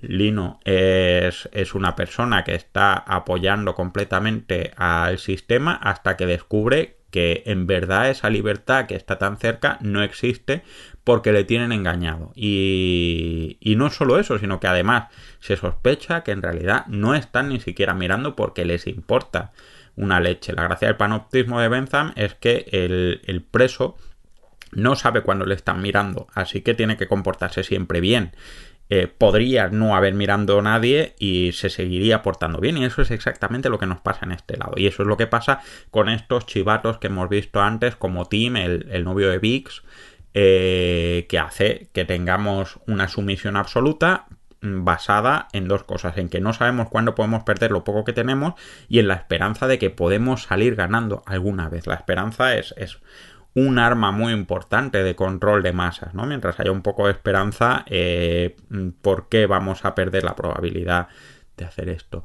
Lino 0.01 0.59
es, 0.65 1.49
es, 1.53 1.75
una 1.75 1.95
persona 1.95 2.45
que 2.45 2.55
está 2.55 2.95
apoyando 2.95 3.75
completamente 3.75 4.73
al 4.77 5.19
sistema 5.19 5.75
hasta 5.75 6.17
que 6.17 6.27
descubre 6.27 6.97
que 7.11 7.43
en 7.45 7.67
verdad 7.67 8.09
esa 8.09 8.31
libertad 8.31 8.87
que 8.87 8.97
está 8.97 9.19
tan 9.19 9.37
cerca 9.37 9.77
no 9.83 10.03
existe 10.03 10.63
porque 11.05 11.31
le 11.33 11.45
tienen 11.45 11.71
engañado. 11.71 12.33
Y, 12.35 13.59
y 13.61 13.77
no 13.77 13.91
solo 13.91 14.19
eso, 14.19 14.39
sino 14.39 14.61
que 14.61 14.67
además 14.67 15.09
se 15.39 15.57
sospecha 15.57 16.23
que 16.25 16.31
en 16.31 16.41
realidad 16.41 16.87
no 16.87 17.15
están 17.15 17.51
ni 17.51 17.61
siquiera 17.61 17.93
mirando 17.93 18.35
porque 18.35 18.65
les 18.65 18.87
importa 18.87 19.53
una 19.97 20.21
leche. 20.21 20.53
La 20.53 20.65
gracia 20.65 20.89
del 20.89 20.97
panoptismo 20.97 21.61
de 21.61 21.69
Bentham 21.69 22.13
es 22.17 22.35
que 22.35 22.67
el, 22.73 23.21
el 23.27 23.43
preso 23.43 23.97
no 24.73 24.97
sabe 24.97 25.23
cuándo 25.23 25.45
le 25.45 25.55
están 25.55 25.83
mirando, 25.83 26.29
así 26.35 26.63
que 26.63 26.75
tiene 26.75 26.97
que 26.97 27.07
comportarse 27.07 27.63
siempre 27.63 28.01
bien. 28.01 28.33
Eh, 28.95 29.07
podría 29.07 29.69
no 29.69 29.97
haber 29.97 30.13
mirando 30.13 30.59
a 30.59 30.63
nadie 30.63 31.15
y 31.19 31.53
se 31.53 31.71
seguiría 31.71 32.21
portando 32.21 32.61
bien. 32.61 32.77
Y 32.77 32.85
eso 32.85 33.01
es 33.01 33.11
exactamente 33.11 33.71
lo 33.71 33.79
que 33.79 33.87
nos 33.87 34.03
pasa 34.03 34.27
en 34.27 34.33
este 34.33 34.59
lado. 34.59 34.75
Y 34.77 34.87
eso 34.87 35.03
es 35.03 35.09
lo 35.09 35.17
que 35.17 35.27
pasa 35.27 35.61
con 35.91 36.11
estos 36.11 36.45
chivatos 36.45 36.99
que 36.99 37.07
hemos 37.07 37.31
visto 37.31 37.63
antes, 37.63 37.97
como 37.97 38.27
Tim, 38.27 38.57
el, 38.57 39.03
novio 39.03 39.31
de 39.31 39.39
Vix, 39.39 39.83
eh, 40.35 41.25
que 41.31 41.39
hace 41.39 41.89
que 41.95 42.05
tengamos 42.05 42.81
una 42.87 43.09
sumisión 43.09 43.57
absoluta 43.57 44.27
basada 44.63 45.49
en 45.53 45.69
dos 45.69 45.83
cosas, 45.83 46.17
en 46.17 46.29
que 46.29 46.41
no 46.41 46.53
sabemos 46.53 46.89
cuándo 46.89 47.15
podemos 47.15 47.43
perder 47.43 47.73
lo 47.73 47.85
poco 47.85 48.05
que 48.05 48.13
tenemos 48.13 48.55
y 48.89 49.01
en 49.01 49.09
la 49.09 49.15
esperanza 49.15 49.67
de 49.67 49.79
que 49.79 49.91
podemos 49.91 50.45
salir 50.45 50.77
ganando 50.77 51.23
alguna 51.27 51.69
vez. 51.69 51.87
La 51.87 51.97
esperanza 51.97 52.55
es, 52.55 52.73
es 52.77 52.99
un 53.55 53.79
arma 53.79 54.13
muy 54.13 54.33
importante 54.33 55.03
de 55.03 55.15
control 55.15 55.63
de 55.63 55.73
masas, 55.73 56.15
¿no? 56.15 56.25
Mientras 56.27 56.59
haya 56.61 56.73
un 56.73 56.83
poco 56.83 57.07
de 57.07 57.13
esperanza, 57.13 57.85
eh, 57.89 58.57
¿por 59.03 59.29
qué 59.29 59.47
vamos 59.47 59.85
a 59.85 59.95
perder 59.95 60.25
la 60.25 60.37
probabilidad 60.37 61.09
de 61.57 61.65
hacer 61.65 61.89
esto? 61.89 62.25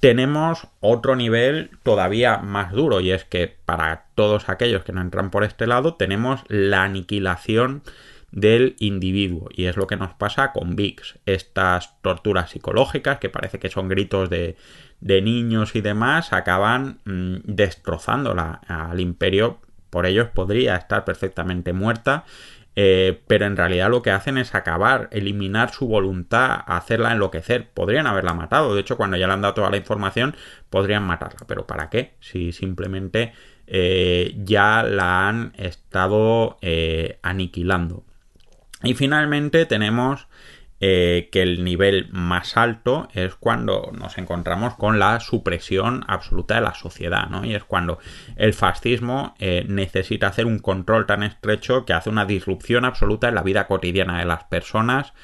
Tenemos 0.00 0.66
otro 0.80 1.16
nivel 1.16 1.70
todavía 1.82 2.38
más 2.38 2.72
duro 2.72 3.00
y 3.00 3.12
es 3.12 3.24
que 3.24 3.56
para 3.64 4.06
todos 4.14 4.48
aquellos 4.48 4.84
que 4.84 4.92
no 4.92 5.00
entran 5.00 5.30
por 5.30 5.44
este 5.44 5.66
lado 5.66 5.94
tenemos 5.94 6.42
la 6.48 6.82
aniquilación 6.82 7.82
del 8.34 8.74
individuo 8.80 9.48
y 9.52 9.66
es 9.66 9.76
lo 9.76 9.86
que 9.86 9.96
nos 9.96 10.12
pasa 10.14 10.52
con 10.52 10.74
VIX, 10.74 11.20
estas 11.24 12.00
torturas 12.02 12.50
psicológicas 12.50 13.18
que 13.18 13.28
parece 13.28 13.60
que 13.60 13.70
son 13.70 13.88
gritos 13.88 14.28
de, 14.28 14.56
de 15.00 15.22
niños 15.22 15.76
y 15.76 15.80
demás 15.80 16.32
acaban 16.32 16.98
mm, 17.04 17.36
destrozándola 17.44 18.60
al 18.66 18.98
imperio 18.98 19.60
por 19.94 20.06
ellos 20.06 20.26
podría 20.34 20.74
estar 20.74 21.04
perfectamente 21.04 21.72
muerta, 21.72 22.24
eh, 22.74 23.22
pero 23.28 23.46
en 23.46 23.56
realidad 23.56 23.88
lo 23.88 24.02
que 24.02 24.10
hacen 24.10 24.38
es 24.38 24.56
acabar, 24.56 25.08
eliminar 25.12 25.70
su 25.70 25.86
voluntad, 25.86 26.62
hacerla 26.66 27.12
enloquecer. 27.12 27.70
Podrían 27.70 28.08
haberla 28.08 28.34
matado, 28.34 28.74
de 28.74 28.80
hecho 28.80 28.96
cuando 28.96 29.16
ya 29.16 29.28
le 29.28 29.34
han 29.34 29.42
dado 29.42 29.54
toda 29.54 29.70
la 29.70 29.76
información 29.76 30.34
podrían 30.68 31.04
matarla, 31.04 31.46
pero 31.46 31.68
¿para 31.68 31.90
qué? 31.90 32.14
Si 32.18 32.50
simplemente 32.50 33.34
eh, 33.68 34.34
ya 34.38 34.82
la 34.82 35.28
han 35.28 35.52
estado 35.58 36.58
eh, 36.60 37.20
aniquilando. 37.22 38.04
Y 38.84 38.94
finalmente 38.94 39.66
tenemos 39.66 40.28
eh, 40.80 41.28
que 41.32 41.40
el 41.40 41.64
nivel 41.64 42.08
más 42.10 42.56
alto 42.56 43.08
es 43.14 43.36
cuando 43.36 43.90
nos 43.98 44.18
encontramos 44.18 44.74
con 44.74 44.98
la 44.98 45.18
supresión 45.20 46.04
absoluta 46.08 46.56
de 46.56 46.60
la 46.60 46.74
sociedad, 46.74 47.28
¿no? 47.28 47.44
Y 47.44 47.54
es 47.54 47.64
cuando 47.64 47.98
el 48.36 48.52
fascismo 48.52 49.34
eh, 49.38 49.64
necesita 49.68 50.26
hacer 50.26 50.46
un 50.46 50.58
control 50.58 51.06
tan 51.06 51.22
estrecho 51.22 51.86
que 51.86 51.92
hace 51.92 52.10
una 52.10 52.26
disrupción 52.26 52.84
absoluta 52.84 53.28
en 53.28 53.36
la 53.36 53.42
vida 53.42 53.66
cotidiana 53.66 54.18
de 54.18 54.26
las 54.26 54.44
personas 54.44 55.14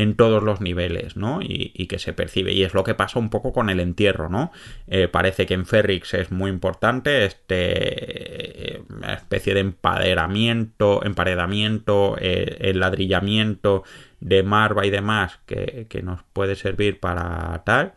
en 0.00 0.14
todos 0.14 0.42
los 0.42 0.60
niveles, 0.60 1.16
¿no? 1.16 1.40
Y, 1.42 1.86
que 1.86 1.98
se 1.98 2.12
percibe. 2.12 2.52
Y 2.52 2.62
es 2.62 2.72
lo 2.72 2.84
que 2.84 2.94
pasa 2.94 3.18
un 3.18 3.28
poco 3.28 3.52
con 3.52 3.68
el 3.68 3.80
entierro, 3.80 4.28
¿no? 4.28 4.52
Eh, 4.86 5.08
parece 5.08 5.44
que 5.44 5.54
en 5.54 5.66
Ferrix 5.66 6.14
es 6.14 6.30
muy 6.30 6.50
importante 6.50 7.26
este 7.26 8.82
especie 9.12 9.54
de 9.54 9.60
empaderamiento, 9.60 11.04
emparedamiento, 11.04 12.16
el 12.18 12.80
ladrillamiento 12.80 13.84
de 14.20 14.42
Marva 14.42 14.86
y 14.86 14.90
demás 14.90 15.40
que, 15.46 15.86
nos 16.02 16.22
puede 16.32 16.54
servir 16.54 17.00
para 17.00 17.62
tal. 17.64 17.92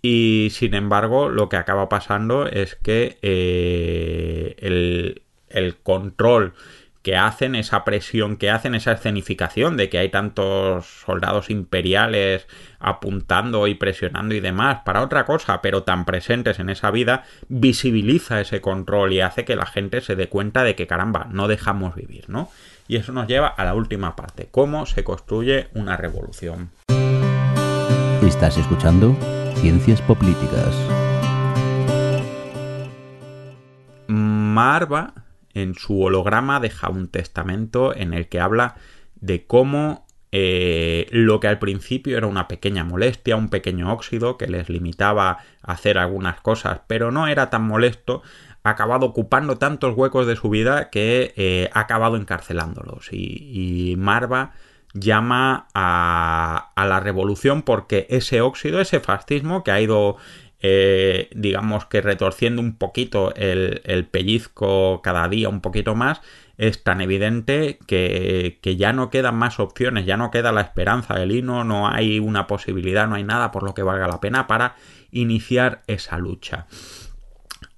Y 0.00 0.48
sin 0.52 0.74
embargo, 0.74 1.28
lo 1.28 1.48
que 1.48 1.56
acaba 1.56 1.88
pasando 1.88 2.46
es 2.46 2.76
que 2.76 3.18
eh, 3.22 4.56
el, 4.58 5.22
el, 5.48 5.76
control 5.76 6.54
que 7.02 7.16
hacen, 7.16 7.54
esa 7.54 7.84
presión 7.84 8.36
que 8.36 8.50
hacen, 8.50 8.74
esa 8.74 8.92
escenificación 8.92 9.76
de 9.76 9.88
que 9.88 9.98
hay 9.98 10.08
tantos 10.08 10.86
soldados 10.86 11.50
imperiales 11.50 12.46
apuntando 12.78 13.66
y 13.66 13.74
presionando 13.74 14.34
y 14.34 14.40
demás 14.40 14.80
para 14.84 15.02
otra 15.02 15.24
cosa, 15.24 15.60
pero 15.62 15.82
tan 15.82 16.04
presentes 16.04 16.58
en 16.58 16.70
esa 16.70 16.90
vida, 16.90 17.24
visibiliza 17.48 18.40
ese 18.40 18.60
control 18.60 19.12
y 19.12 19.20
hace 19.20 19.44
que 19.44 19.56
la 19.56 19.66
gente 19.66 20.00
se 20.00 20.16
dé 20.16 20.28
cuenta 20.28 20.64
de 20.64 20.74
que 20.74 20.86
caramba, 20.86 21.26
no 21.30 21.48
dejamos 21.48 21.94
vivir, 21.94 22.28
¿no? 22.28 22.50
Y 22.88 22.96
eso 22.96 23.12
nos 23.12 23.26
lleva 23.26 23.48
a 23.48 23.64
la 23.64 23.74
última 23.74 24.16
parte, 24.16 24.48
cómo 24.50 24.86
se 24.86 25.04
construye 25.04 25.68
una 25.74 25.96
revolución. 25.96 26.70
Estás 28.22 28.56
escuchando 28.58 29.16
Ciencias 29.56 30.00
Políticas. 30.02 30.74
Marva, 34.08 35.14
en 35.54 35.74
su 35.74 36.00
holograma, 36.02 36.60
deja 36.60 36.88
un 36.88 37.08
testamento 37.08 37.94
en 37.94 38.14
el 38.14 38.28
que 38.28 38.40
habla 38.40 38.76
de 39.16 39.46
cómo 39.46 40.06
eh, 40.34 41.08
lo 41.10 41.40
que 41.40 41.48
al 41.48 41.58
principio 41.58 42.16
era 42.16 42.26
una 42.26 42.48
pequeña 42.48 42.84
molestia, 42.84 43.36
un 43.36 43.50
pequeño 43.50 43.92
óxido 43.92 44.38
que 44.38 44.46
les 44.46 44.70
limitaba 44.70 45.38
a 45.62 45.72
hacer 45.72 45.98
algunas 45.98 46.40
cosas, 46.40 46.80
pero 46.86 47.10
no 47.10 47.26
era 47.28 47.50
tan 47.50 47.64
molesto, 47.64 48.22
ha 48.64 48.70
acabado 48.70 49.06
ocupando 49.06 49.58
tantos 49.58 49.94
huecos 49.94 50.26
de 50.26 50.36
su 50.36 50.48
vida 50.48 50.88
que 50.88 51.34
eh, 51.36 51.68
ha 51.74 51.80
acabado 51.80 52.16
encarcelándolos. 52.16 53.08
Y, 53.12 53.94
Marva 53.98 54.52
llama 54.94 55.68
a, 55.74 56.72
la 56.76 57.00
revolución 57.00 57.62
porque 57.62 58.06
ese 58.08 58.40
óxido, 58.40 58.80
ese 58.80 59.00
fascismo 59.00 59.64
que 59.64 59.70
ha 59.70 59.80
ido, 59.80 60.16
eh, 60.62 61.28
digamos 61.34 61.86
que 61.86 62.00
retorciendo 62.00 62.62
un 62.62 62.76
poquito 62.76 63.34
el, 63.34 63.82
el, 63.84 64.06
pellizco 64.06 65.02
cada 65.02 65.28
día 65.28 65.48
un 65.48 65.60
poquito 65.60 65.96
más, 65.96 66.20
es 66.56 66.84
tan 66.84 67.00
evidente 67.00 67.80
que, 67.88 68.60
que, 68.62 68.76
ya 68.76 68.92
no 68.92 69.10
quedan 69.10 69.34
más 69.34 69.58
opciones, 69.58 70.06
ya 70.06 70.16
no 70.16 70.30
queda 70.30 70.52
la 70.52 70.60
esperanza 70.60 71.14
del 71.14 71.32
hino, 71.32 71.64
no 71.64 71.88
hay 71.88 72.20
una 72.20 72.46
posibilidad, 72.46 73.08
no 73.08 73.16
hay 73.16 73.24
nada 73.24 73.50
por 73.50 73.64
lo 73.64 73.74
que 73.74 73.82
valga 73.82 74.06
la 74.06 74.20
pena 74.20 74.46
para 74.46 74.76
iniciar 75.10 75.82
esa 75.88 76.18
lucha. 76.18 76.66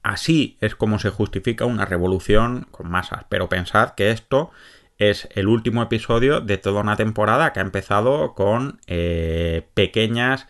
Así 0.03 0.59
es 0.61 0.75
como 0.75 0.99
se 0.99 1.09
justifica 1.09 1.65
una 1.65 1.87
revolución 1.87 2.67
con 2.71 2.91
masas, 2.91 3.25
pero 3.31 3.49
pensad 3.49 3.95
que 3.95 4.11
esto 4.11 4.51
es 4.99 5.27
el 5.35 5.49
último 5.49 5.83
episodio 5.83 6.43
de 6.43 6.59
toda 6.59 6.83
una 6.83 6.97
temporada 6.97 7.55
que 7.55 7.61
ha 7.61 7.63
empezado 7.63 8.35
con 8.35 8.81
eh, 8.87 9.67
pequeñas 9.73 10.47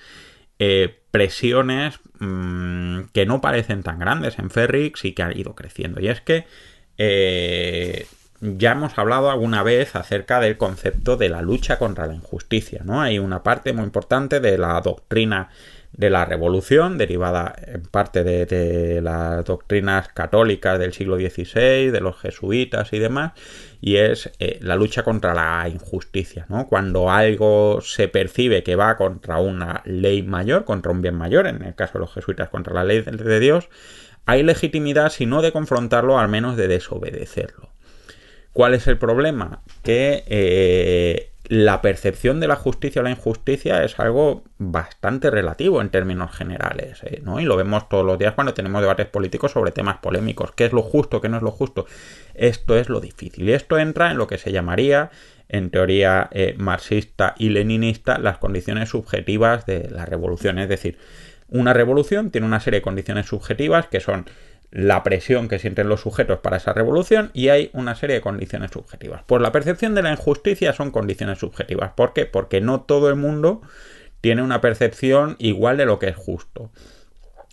eh, 0.59 1.04
presiones 1.15 2.01
mm, 2.19 3.03
que 3.13 3.25
no 3.25 3.41
parecen 3.41 3.85
tan 3.85 4.01
grandes 4.01 4.41
en 4.41 4.51
Ferrix 4.51 5.05
y 5.05 5.13
que 5.13 5.23
han 5.23 5.39
ido 5.39 5.55
creciendo. 5.55 6.01
Y 6.01 6.09
es 6.09 6.21
que 6.21 6.45
eh, 6.99 8.09
ya 8.41 8.73
hemos 8.73 8.99
hablado 8.99 9.31
alguna 9.31 9.63
vez 9.63 9.95
acerca 9.95 10.41
del 10.41 10.57
concepto 10.57 11.17
de 11.17 11.29
la 11.29 11.41
lucha 11.41 11.79
contra 11.79 12.09
la 12.09 12.15
injusticia, 12.15 12.83
¿no? 12.85 13.01
Hay 13.01 13.21
una 13.21 13.45
parte 13.45 13.73
muy 13.73 13.85
importante 13.85 14.41
de 14.41 14.59
la 14.59 14.81
doctrina 14.81 15.51
de 15.97 16.11
la 16.11 16.25
revolución, 16.25 16.99
derivada 16.99 17.55
en 17.67 17.83
parte 17.83 18.25
de, 18.25 19.01
las 19.01 19.45
doctrinas 19.45 20.09
católicas 20.09 20.79
del 20.79 20.93
siglo 20.93 21.17
XVI, 21.17 21.91
de 21.91 22.01
los 22.01 22.19
jesuitas 22.19 22.93
y 22.93 22.99
demás, 22.99 23.33
y 23.81 23.97
es 23.97 24.31
eh, 24.39 24.59
la 24.61 24.77
lucha 24.77 25.05
contra 25.05 25.35
la 25.35 25.69
injusticia, 25.69 26.47
¿no? 26.49 26.67
Cuando 26.67 27.11
algo 27.11 27.81
se 27.81 28.09
percibe 28.09 28.63
que 28.63 28.77
va 28.77 28.97
contra 28.97 29.39
una 29.39 29.83
ley 29.85 30.23
mayor, 30.23 30.65
contra 30.65 30.91
un 30.91 31.03
bien 31.03 31.15
mayor, 31.15 31.47
en 31.47 31.63
el 31.63 31.75
caso 31.75 31.95
de 31.95 32.01
los 32.01 32.13
jesuitas 32.13 32.49
contra 32.49 32.75
la 32.75 32.85
ley 32.85 33.03
de 33.03 33.41
Dios, 33.41 33.69
hay 34.27 34.43
legitimidad, 34.43 35.11
si 35.11 35.27
no 35.27 35.43
de 35.43 35.53
confrontarlo, 35.53 36.19
al 36.19 36.29
menos 36.29 36.57
de 36.57 36.67
desobedecerlo. 36.67 37.71
¿Cuál 38.53 38.75
es 38.75 38.87
el 38.87 38.99
problema? 38.99 39.63
Que 39.83 40.25
eh, 40.29 41.34
la 41.49 41.83
percepción 41.83 42.41
de 42.41 42.49
la 42.49 42.57
justicia 42.57 43.01
o 43.01 43.05
la 43.05 43.11
injusticia 43.11 43.85
es 43.85 43.99
algo 44.01 44.45
bastante 44.59 45.31
relativo 45.31 45.81
en 45.81 45.91
términos 45.91 46.35
generales, 46.35 47.03
¿eh? 47.03 47.21
¿no? 47.23 47.39
Y 47.39 47.45
lo 47.45 47.57
vemos 47.57 47.89
todos 47.89 48.05
los 48.05 48.19
días 48.19 48.33
cuando 48.35 48.55
tenemos 48.55 48.81
debates 48.81 49.07
políticos 49.07 49.53
sobre 49.53 49.71
temas 49.71 49.99
polémicos. 49.99 50.53
¿Qué 50.53 50.65
es 50.65 50.73
lo 50.73 50.83
justo? 50.83 51.21
¿Qué 51.21 51.29
no 51.29 51.37
es 51.37 51.43
lo 51.43 51.51
justo? 51.51 51.87
Esto 52.35 52.77
es 52.77 52.89
lo 52.89 53.01
difícil. 53.01 53.49
Y 53.49 53.53
esto 53.53 53.79
entra 53.79 54.11
en 54.11 54.17
lo 54.17 54.27
que 54.27 54.39
se 54.39 54.53
llamaría, 54.53 55.11
en 55.49 55.71
teoría 55.71 56.29
eh, 56.33 56.55
marxista 56.57 57.35
y 57.39 57.51
leninista, 57.51 58.19
las 58.19 58.39
condiciones 58.39 58.89
subjetivas 58.89 59.67
de 59.67 59.91
la 59.91 60.07
revolución. 60.07 60.59
Es 60.59 60.69
decir, 60.71 60.99
una 61.49 61.75
revolución 61.75 62.31
tiene 62.31 62.47
una 62.47 62.61
serie 62.61 62.81
de 62.81 62.85
condiciones 62.85 63.27
subjetivas 63.27 63.87
que 63.87 64.01
son 64.01 64.25
la 64.75 65.05
presión 65.05 65.47
que 65.47 65.61
sienten 65.61 65.89
los 65.89 66.01
sujetos 66.01 66.41
para 66.41 66.57
esa 66.57 66.73
revolución 66.73 67.31
y 67.33 67.49
hay 67.49 67.71
una 67.75 67.95
serie 67.95 68.17
de 68.17 68.21
condiciones 68.21 68.73
subjetivas. 68.73 69.23
Pues 69.25 69.41
la 69.41 69.53
percepción 69.53 69.95
de 69.95 70.03
la 70.03 70.11
injusticia 70.11 70.73
son 70.73 70.91
condiciones 70.91 71.39
subjetivas. 71.39 71.93
¿Por 71.93 72.13
qué? 72.13 72.27
Porque 72.27 72.61
no 72.61 72.81
todo 72.81 73.09
el 73.09 73.15
mundo 73.15 73.63
tiene 74.21 74.43
una 74.43 74.61
percepción 74.61 75.37
igual 75.39 75.77
de 75.77 75.87
lo 75.87 76.01
que 76.01 76.09
es 76.09 76.17
justo. 76.17 76.73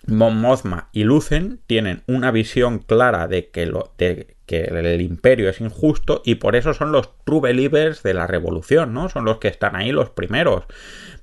Mon 0.08 0.42
Mothma 0.42 0.90
y 0.94 1.04
Lucen 1.04 1.60
tienen 1.68 2.02
una 2.08 2.32
visión 2.32 2.80
clara 2.80 3.28
de 3.28 3.52
que, 3.52 3.72
de 4.00 4.36
que 4.48 4.64
el 4.64 5.02
imperio 5.02 5.48
es 5.48 5.62
injusto 5.62 6.24
y 6.26 6.36
por 6.36 6.56
eso 6.56 6.74
son 6.74 6.92
los 6.92 7.24
true 7.24 7.40
believers 7.40 8.02
de 8.02 8.16
la 8.16 8.26
revolución, 8.26 8.96
¿no? 8.96 9.10
Son 9.10 9.26
los 9.26 9.38
que 9.38 9.48
están 9.48 9.76
ahí 9.76 9.92
los 9.92 10.10
primeros. 10.10 10.64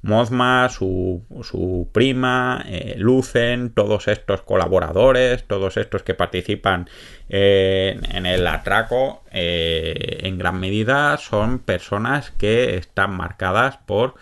Mothma, 0.03 0.69
su, 0.69 1.25
su 1.43 1.89
prima, 1.93 2.65
eh, 2.67 2.95
Lucen, 2.99 3.71
todos 3.71 4.09
estos 4.09 4.43
colaboradores, 4.43 5.45
todos 5.45 5.77
estos 5.77 6.03
que 6.03 6.15
participan 6.15 6.89
eh, 7.29 7.99
en 8.11 8.27
el 8.27 8.47
atraco, 8.47 9.25
eh, 9.33 10.21
en 10.23 10.39
gran 10.39 10.61
medida 10.61 11.17
son 11.19 11.59
personas 11.59 12.31
que 12.31 12.77
están 12.77 13.17
marcadas 13.17 13.79
por 13.79 14.15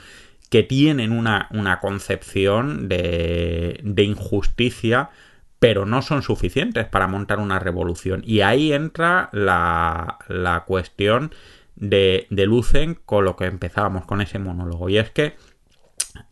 que 0.51 0.63
tienen 0.63 1.13
una, 1.13 1.49
una 1.51 1.81
concepción 1.81 2.89
de, 2.89 3.81
de 3.83 4.03
injusticia 4.05 5.11
pero 5.59 5.87
no 5.87 6.03
son 6.03 6.23
suficientes 6.23 6.87
para 6.87 7.07
montar 7.07 7.39
una 7.39 7.59
revolución. 7.59 8.23
Y 8.27 8.43
ahí 8.43 8.73
entra 8.73 9.31
la, 9.33 10.19
la 10.29 10.65
cuestión 10.65 11.33
de, 11.77 12.27
de 12.31 12.47
Lucen 12.47 12.99
con 13.05 13.25
lo 13.25 13.37
que 13.37 13.47
empezábamos 13.47 14.05
con 14.05 14.21
ese 14.21 14.39
monólogo. 14.39 14.89
Y 14.89 14.99
es 14.99 15.11
que 15.11 15.35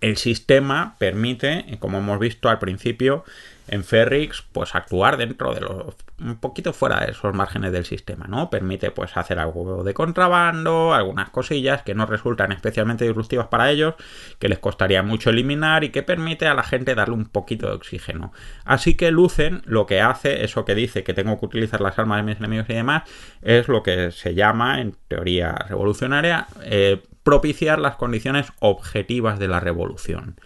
el 0.00 0.16
sistema 0.16 0.96
permite, 0.98 1.78
como 1.80 1.98
hemos 1.98 2.18
visto 2.18 2.48
al 2.48 2.58
principio, 2.58 3.24
en 3.66 3.82
Ferrix, 3.82 4.42
pues 4.52 4.74
actuar 4.74 5.16
dentro 5.16 5.54
de 5.54 5.60
los. 5.60 5.94
un 6.20 6.36
poquito 6.36 6.72
fuera 6.72 7.00
de 7.00 7.12
esos 7.12 7.34
márgenes 7.34 7.72
del 7.72 7.84
sistema, 7.84 8.26
¿no? 8.26 8.50
Permite, 8.50 8.90
pues, 8.90 9.16
hacer 9.16 9.38
algo 9.38 9.82
de 9.82 9.94
contrabando, 9.94 10.92
algunas 10.92 11.30
cosillas 11.30 11.82
que 11.82 11.94
no 11.94 12.04
resultan 12.06 12.52
especialmente 12.52 13.06
disruptivas 13.06 13.46
para 13.48 13.70
ellos, 13.70 13.94
que 14.38 14.48
les 14.48 14.58
costaría 14.58 15.02
mucho 15.02 15.30
eliminar 15.30 15.82
y 15.82 15.90
que 15.90 16.02
permite 16.02 16.46
a 16.46 16.54
la 16.54 16.62
gente 16.62 16.94
darle 16.94 17.14
un 17.14 17.26
poquito 17.26 17.66
de 17.68 17.74
oxígeno. 17.74 18.32
Así 18.64 18.94
que 18.94 19.10
Lucen 19.10 19.62
lo 19.64 19.86
que 19.86 20.00
hace, 20.00 20.44
eso 20.44 20.64
que 20.64 20.74
dice 20.74 21.02
que 21.02 21.14
tengo 21.14 21.38
que 21.40 21.46
utilizar 21.46 21.80
las 21.80 21.98
armas 21.98 22.18
de 22.18 22.22
mis 22.24 22.38
enemigos 22.38 22.66
y 22.68 22.74
demás, 22.74 23.04
es 23.40 23.68
lo 23.68 23.82
que 23.82 24.10
se 24.10 24.34
llama, 24.34 24.80
en 24.80 24.94
teoría 25.08 25.54
revolucionaria, 25.68 26.48
eh, 26.64 27.02
propiciar 27.24 27.80
las 27.80 27.96
condiciones 27.96 28.52
objetivas 28.60 29.40
de 29.40 29.48
la 29.48 29.58
revolución. 29.58 30.36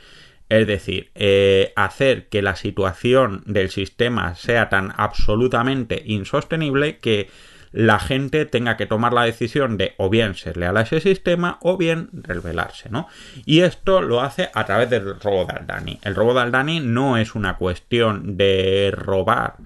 Es 0.49 0.67
decir, 0.67 1.11
eh, 1.15 1.75
hacer 1.77 2.29
que 2.29 2.41
la 2.41 2.57
situación 2.57 3.43
del 3.45 3.69
sistema 3.69 4.35
sea 4.35 4.71
tan 4.71 4.95
absolutamente 4.97 6.03
insostenible 6.07 6.97
que 6.99 7.29
la 7.71 7.99
gente 7.99 8.47
tenga 8.47 8.79
que 8.79 8.87
tomar 8.87 9.13
la 9.13 9.25
decisión 9.25 9.77
de 9.77 9.95
o 9.99 10.09
bien 10.09 10.35
ser 10.35 10.57
leal 10.57 10.79
a 10.79 10.83
ese 10.83 11.01
sistema 11.01 11.59
o 11.61 11.77
bien 11.77 12.09
rebelarse, 12.13 12.89
¿no? 12.89 13.09
Y 13.45 13.61
esto 13.61 14.01
lo 14.01 14.23
hace 14.23 14.49
a 14.55 14.65
través 14.65 14.89
del 14.89 15.21
robo 15.21 15.45
de 15.45 15.53
Aldani. 15.53 15.99
El 16.03 16.15
robo 16.15 16.33
de 16.33 16.41
Aldani 16.41 16.81
no 16.81 17.19
es 17.19 17.35
una 17.35 17.57
cuestión 17.57 18.39
de 18.39 18.91
robar 18.97 19.57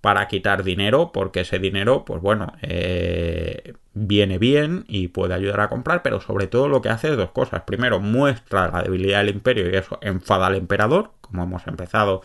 para 0.00 0.28
quitar 0.28 0.62
dinero, 0.64 1.10
porque 1.12 1.40
ese 1.40 1.58
dinero, 1.58 2.04
pues 2.04 2.22
bueno, 2.22 2.54
eh, 2.62 3.74
viene 3.92 4.38
bien 4.38 4.84
y 4.88 5.08
puede 5.08 5.34
ayudar 5.34 5.60
a 5.60 5.68
comprar, 5.68 6.02
pero 6.02 6.20
sobre 6.20 6.46
todo 6.46 6.68
lo 6.68 6.80
que 6.80 6.88
hace 6.88 7.10
es 7.10 7.16
dos 7.16 7.32
cosas. 7.32 7.62
Primero, 7.62 8.00
muestra 8.00 8.70
la 8.70 8.82
debilidad 8.82 9.18
del 9.18 9.34
imperio 9.34 9.70
y 9.70 9.76
eso 9.76 9.98
enfada 10.00 10.46
al 10.46 10.56
emperador, 10.56 11.12
como 11.20 11.42
hemos 11.42 11.66
empezado 11.66 12.22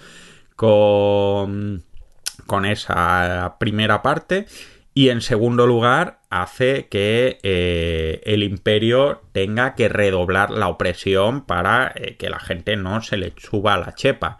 con, 0.55 1.83
con 2.45 2.65
esa 2.65 3.57
primera 3.59 4.01
parte. 4.01 4.45
Y 4.93 5.09
en 5.09 5.19
segundo 5.19 5.67
lugar, 5.67 6.21
hace 6.29 6.87
que 6.87 7.39
eh, 7.43 8.21
el 8.23 8.43
imperio 8.43 9.21
tenga 9.33 9.75
que 9.75 9.89
redoblar 9.89 10.51
la 10.51 10.69
opresión 10.69 11.45
para 11.45 11.91
eh, 11.95 12.15
que 12.15 12.29
la 12.29 12.39
gente 12.39 12.77
no 12.77 13.01
se 13.01 13.17
le 13.17 13.33
suba 13.35 13.75
la 13.77 13.93
chepa. 13.93 14.39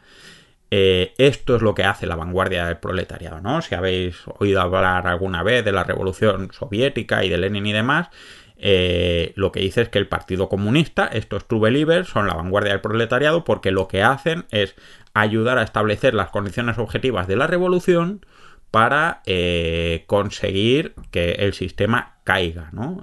Eh, 0.77 1.13
esto 1.17 1.55
es 1.55 1.61
lo 1.61 1.73
que 1.73 1.85
hace 1.85 2.05
la 2.05 2.17
vanguardia 2.17 2.65
del 2.65 2.75
proletariado, 2.75 3.39
¿no? 3.39 3.61
Si 3.61 3.73
habéis 3.73 4.17
oído 4.39 4.59
hablar 4.59 5.07
alguna 5.07 5.41
vez 5.41 5.63
de 5.63 5.71
la 5.71 5.85
revolución 5.85 6.49
soviética 6.51 7.23
y 7.23 7.29
de 7.29 7.37
Lenin 7.37 7.65
y 7.65 7.71
demás, 7.71 8.09
eh, 8.57 9.31
lo 9.37 9.53
que 9.53 9.61
dice 9.61 9.83
es 9.83 9.87
que 9.87 9.99
el 9.99 10.09
Partido 10.09 10.49
Comunista, 10.49 11.07
estos 11.07 11.47
true 11.47 11.61
believers, 11.61 12.09
son 12.09 12.27
la 12.27 12.33
vanguardia 12.33 12.73
del 12.73 12.81
proletariado 12.81 13.45
porque 13.45 13.71
lo 13.71 13.87
que 13.87 14.03
hacen 14.03 14.47
es 14.51 14.75
ayudar 15.13 15.59
a 15.59 15.63
establecer 15.63 16.13
las 16.13 16.29
condiciones 16.29 16.77
objetivas 16.77 17.25
de 17.25 17.37
la 17.37 17.47
revolución 17.47 18.25
para 18.69 19.21
eh, 19.25 20.03
conseguir 20.07 20.93
que 21.09 21.35
el 21.39 21.53
sistema 21.53 22.17
caiga, 22.25 22.67
¿no? 22.73 23.01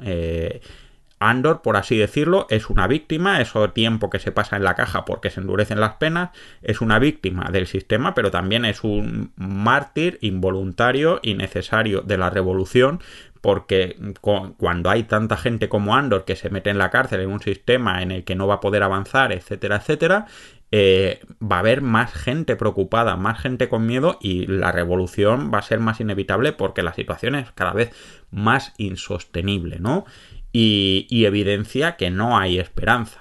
Andor, 1.31 1.63
por 1.63 1.77
así 1.77 1.97
decirlo, 1.97 2.47
es 2.51 2.71
una 2.71 2.87
víctima, 2.87 3.41
eso 3.41 3.71
tiempo 3.71 4.11
que 4.11 4.19
se 4.19 4.33
pasa 4.33 4.57
en 4.57 4.65
la 4.65 4.75
caja 4.75 5.05
porque 5.05 5.31
se 5.31 5.41
endurecen 5.41 5.81
las 5.81 5.95
penas, 5.95 6.31
es 6.63 6.81
una 6.81 6.99
víctima 6.99 7.51
del 7.51 7.67
sistema, 7.67 8.15
pero 8.15 8.31
también 8.31 8.65
es 8.65 8.85
un 8.85 9.33
mártir 9.37 10.19
involuntario 10.21 11.21
y 11.23 11.35
necesario 11.35 12.01
de 12.01 12.19
la 12.19 12.31
revolución, 12.31 13.01
porque 13.41 13.97
cuando 14.21 14.89
hay 14.89 15.03
tanta 15.03 15.37
gente 15.37 15.69
como 15.69 15.97
Andor 15.97 16.25
que 16.25 16.37
se 16.37 16.49
mete 16.51 16.71
en 16.71 16.79
la 16.79 16.91
cárcel 16.91 17.21
en 17.21 17.31
un 17.31 17.41
sistema 17.41 18.03
en 18.03 18.13
el 18.13 18.25
que 18.25 18.37
no 18.37 18.47
va 18.47 18.55
a 18.55 18.61
poder 18.61 18.83
avanzar, 18.85 19.33
etcétera, 19.33 19.77
etcétera, 19.77 20.27
eh, 20.75 21.21
va 21.43 21.57
a 21.57 21.59
haber 21.59 21.83
más 21.83 22.15
gente 22.15 22.57
preocupada, 22.57 23.17
más 23.17 23.39
gente 23.41 23.69
con 23.69 23.85
miedo 23.85 24.17
y 24.23 24.47
la 24.47 24.73
revolución 24.73 25.51
va 25.53 25.59
a 25.59 25.63
ser 25.63 25.81
más 25.81 26.01
inevitable 26.01 26.53
porque 26.53 26.83
la 26.83 26.95
situación 26.95 27.35
es 27.35 27.53
cada 27.53 27.73
vez 27.73 27.91
más 28.31 28.73
insostenible, 28.79 29.81
¿no? 29.81 30.07
Y, 30.53 31.25
evidencia 31.25 31.97
que 31.97 32.11
no 32.11 32.39
hay 32.39 32.59
esperanza. 32.59 33.21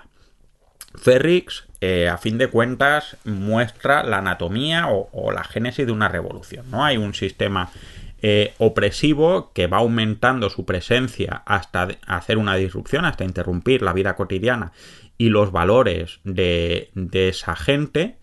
Ferrix, 0.96 1.66
eh, 1.80 2.10
a 2.10 2.18
fin 2.18 2.38
de 2.38 2.48
cuentas, 2.48 3.18
muestra 3.24 4.04
la 4.04 4.18
anatomía 4.18 4.88
o, 4.90 5.32
la 5.32 5.44
génesis 5.44 5.86
de 5.86 5.92
una 5.92 6.10
revolución. 6.10 6.70
¿no? 6.70 6.84
Hay 6.84 6.98
un 6.98 7.14
sistema 7.14 7.72
eh, 8.24 8.54
opresivo 8.60 9.52
que 9.54 9.68
va 9.68 9.78
aumentando 9.78 10.50
su 10.50 10.66
presencia 10.66 11.42
hasta 11.46 11.88
hacer 12.06 12.38
una 12.38 12.56
disrupción, 12.56 13.06
hasta 13.06 13.24
interrumpir 13.24 13.82
la 13.82 13.94
vida 13.94 14.16
cotidiana 14.16 14.74
y 15.18 15.30
los 15.30 15.52
valores 15.52 16.20
de, 16.24 16.92
esa 17.14 17.56
gente. 17.56 18.18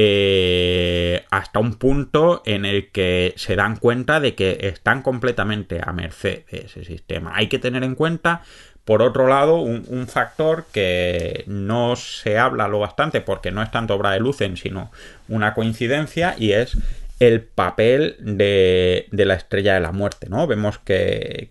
Eh, 0.00 1.24
hasta 1.28 1.58
un 1.58 1.74
punto 1.74 2.40
en 2.46 2.64
el 2.64 2.92
que 2.92 3.34
se 3.36 3.56
dan 3.56 3.74
cuenta 3.74 4.20
de 4.20 4.36
que 4.36 4.58
están 4.60 5.02
completamente 5.02 5.80
a 5.84 5.92
merced 5.92 6.44
de 6.52 6.66
ese 6.66 6.84
sistema. 6.84 7.32
Hay 7.34 7.48
que 7.48 7.58
tener 7.58 7.82
en 7.82 7.96
cuenta 7.96 8.42
por 8.84 9.02
otro 9.02 9.26
lado, 9.26 9.56
un, 9.56 10.06
factor 10.06 10.66
que 10.72 11.42
no 11.48 11.96
se 11.96 12.38
habla 12.38 12.68
lo 12.68 12.78
bastante 12.78 13.20
porque 13.20 13.50
no 13.50 13.60
es 13.60 13.72
tanto 13.72 13.94
obra 13.94 14.12
de 14.12 14.20
Lucen, 14.20 14.56
sino 14.56 14.92
una 15.28 15.52
coincidencia, 15.52 16.36
y 16.38 16.52
es 16.52 16.78
el 17.18 17.42
papel 17.42 18.16
de, 18.20 19.08
la 19.10 19.34
estrella 19.34 19.74
de 19.74 19.80
la 19.80 19.92
muerte, 19.92 20.28
¿no? 20.30 20.46
Vemos 20.46 20.78
que, 20.78 21.50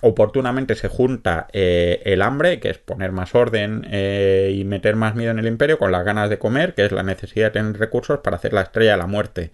oportunamente 0.00 0.74
se 0.74 0.88
junta 0.88 1.48
eh, 1.52 2.02
el 2.04 2.22
hambre, 2.22 2.60
que 2.60 2.70
es 2.70 2.78
poner 2.78 3.12
más 3.12 3.34
orden 3.34 3.86
eh, 3.90 4.54
y 4.54 4.64
meter 4.64 4.96
más 4.96 5.14
miedo 5.14 5.30
en 5.32 5.38
el 5.38 5.46
imperio, 5.46 5.78
con 5.78 5.92
las 5.92 6.04
ganas 6.04 6.30
de 6.30 6.38
comer, 6.38 6.74
que 6.74 6.84
es 6.84 6.92
la 6.92 7.02
necesidad 7.02 7.46
de 7.46 7.60
tener 7.60 7.78
recursos 7.78 8.20
para 8.20 8.36
hacer 8.36 8.52
la 8.52 8.62
estrella 8.62 8.92
de 8.92 8.98
la 8.98 9.06
muerte 9.06 9.52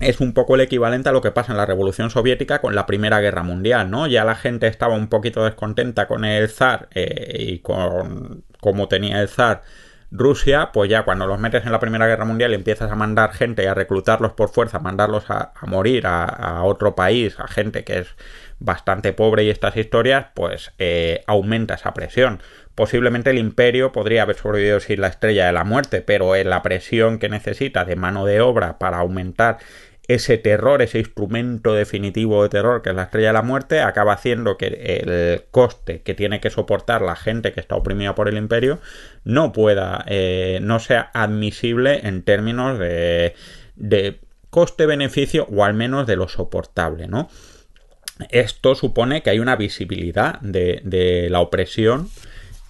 es 0.00 0.20
un 0.20 0.32
poco 0.32 0.54
el 0.54 0.60
equivalente 0.60 1.08
a 1.08 1.12
lo 1.12 1.22
que 1.22 1.30
pasa 1.30 1.52
en 1.52 1.58
la 1.58 1.66
Revolución 1.66 2.10
Soviética 2.10 2.60
con 2.60 2.74
la 2.74 2.86
Primera 2.86 3.20
Guerra 3.20 3.42
Mundial, 3.42 3.90
¿no? 3.90 4.06
Ya 4.06 4.24
la 4.24 4.34
gente 4.34 4.66
estaba 4.66 4.94
un 4.94 5.08
poquito 5.08 5.44
descontenta 5.44 6.06
con 6.06 6.24
el 6.24 6.48
zar 6.48 6.88
eh, 6.94 7.36
y 7.38 7.58
con 7.60 8.44
cómo 8.60 8.88
tenía 8.88 9.20
el 9.20 9.28
zar 9.28 9.62
Rusia, 10.10 10.70
pues 10.72 10.90
ya 10.90 11.04
cuando 11.04 11.26
los 11.26 11.38
metes 11.38 11.64
en 11.64 11.72
la 11.72 11.80
Primera 11.80 12.06
Guerra 12.06 12.24
Mundial 12.24 12.52
y 12.52 12.54
empiezas 12.54 12.90
a 12.90 12.94
mandar 12.94 13.32
gente 13.32 13.64
y 13.64 13.66
a 13.66 13.74
reclutarlos 13.74 14.32
por 14.32 14.50
fuerza, 14.50 14.78
a 14.78 14.80
mandarlos 14.80 15.30
a, 15.30 15.52
morir 15.66 16.06
a, 16.06 16.62
otro 16.62 16.94
país, 16.94 17.38
a 17.40 17.48
gente 17.48 17.84
que 17.84 18.00
es 18.00 18.16
bastante 18.58 19.12
pobre 19.12 19.44
y 19.44 19.50
estas 19.50 19.76
historias, 19.76 20.26
pues 20.34 20.72
eh, 20.78 21.22
aumenta 21.26 21.74
esa 21.74 21.94
presión. 21.94 22.40
Posiblemente 22.74 23.30
el 23.30 23.38
imperio 23.38 23.92
podría 23.92 24.22
haber 24.22 24.36
sobrevivido 24.36 24.80
sin 24.80 25.00
la 25.00 25.08
estrella 25.08 25.46
de 25.46 25.52
la 25.52 25.64
muerte, 25.64 26.02
pero 26.02 26.36
en 26.36 26.50
la 26.50 26.62
presión 26.62 27.18
que 27.18 27.28
necesita 27.28 27.84
de 27.84 27.96
mano 27.96 28.24
de 28.26 28.40
obra 28.40 28.78
para 28.78 28.98
aumentar 28.98 29.58
ese 30.08 30.38
terror, 30.38 30.82
ese 30.82 31.00
instrumento 31.00 31.74
definitivo 31.74 32.42
de 32.42 32.48
terror 32.48 32.82
que 32.82 32.90
es 32.90 32.96
la 32.96 33.04
estrella 33.04 33.28
de 33.28 33.32
la 33.32 33.42
muerte, 33.42 33.80
acaba 33.80 34.12
haciendo 34.12 34.56
que 34.56 34.66
el 34.66 35.44
coste 35.50 36.02
que 36.02 36.14
tiene 36.14 36.40
que 36.40 36.50
soportar 36.50 37.02
la 37.02 37.16
gente 37.16 37.52
que 37.52 37.60
está 37.60 37.74
oprimida 37.74 38.14
por 38.14 38.28
el 38.28 38.36
imperio 38.36 38.78
no 39.24 39.52
pueda, 39.52 40.04
eh, 40.06 40.60
no 40.62 40.78
sea 40.78 41.10
admisible 41.12 42.06
en 42.06 42.22
términos 42.22 42.78
de, 42.78 43.34
de 43.74 44.20
coste-beneficio 44.50 45.46
o 45.50 45.64
al 45.64 45.74
menos 45.74 46.06
de 46.06 46.16
lo 46.16 46.28
soportable, 46.28 47.08
¿no? 47.08 47.28
Esto 48.30 48.74
supone 48.74 49.22
que 49.22 49.30
hay 49.30 49.38
una 49.38 49.56
visibilidad 49.56 50.40
de, 50.40 51.28
la 51.30 51.40
opresión 51.40 52.08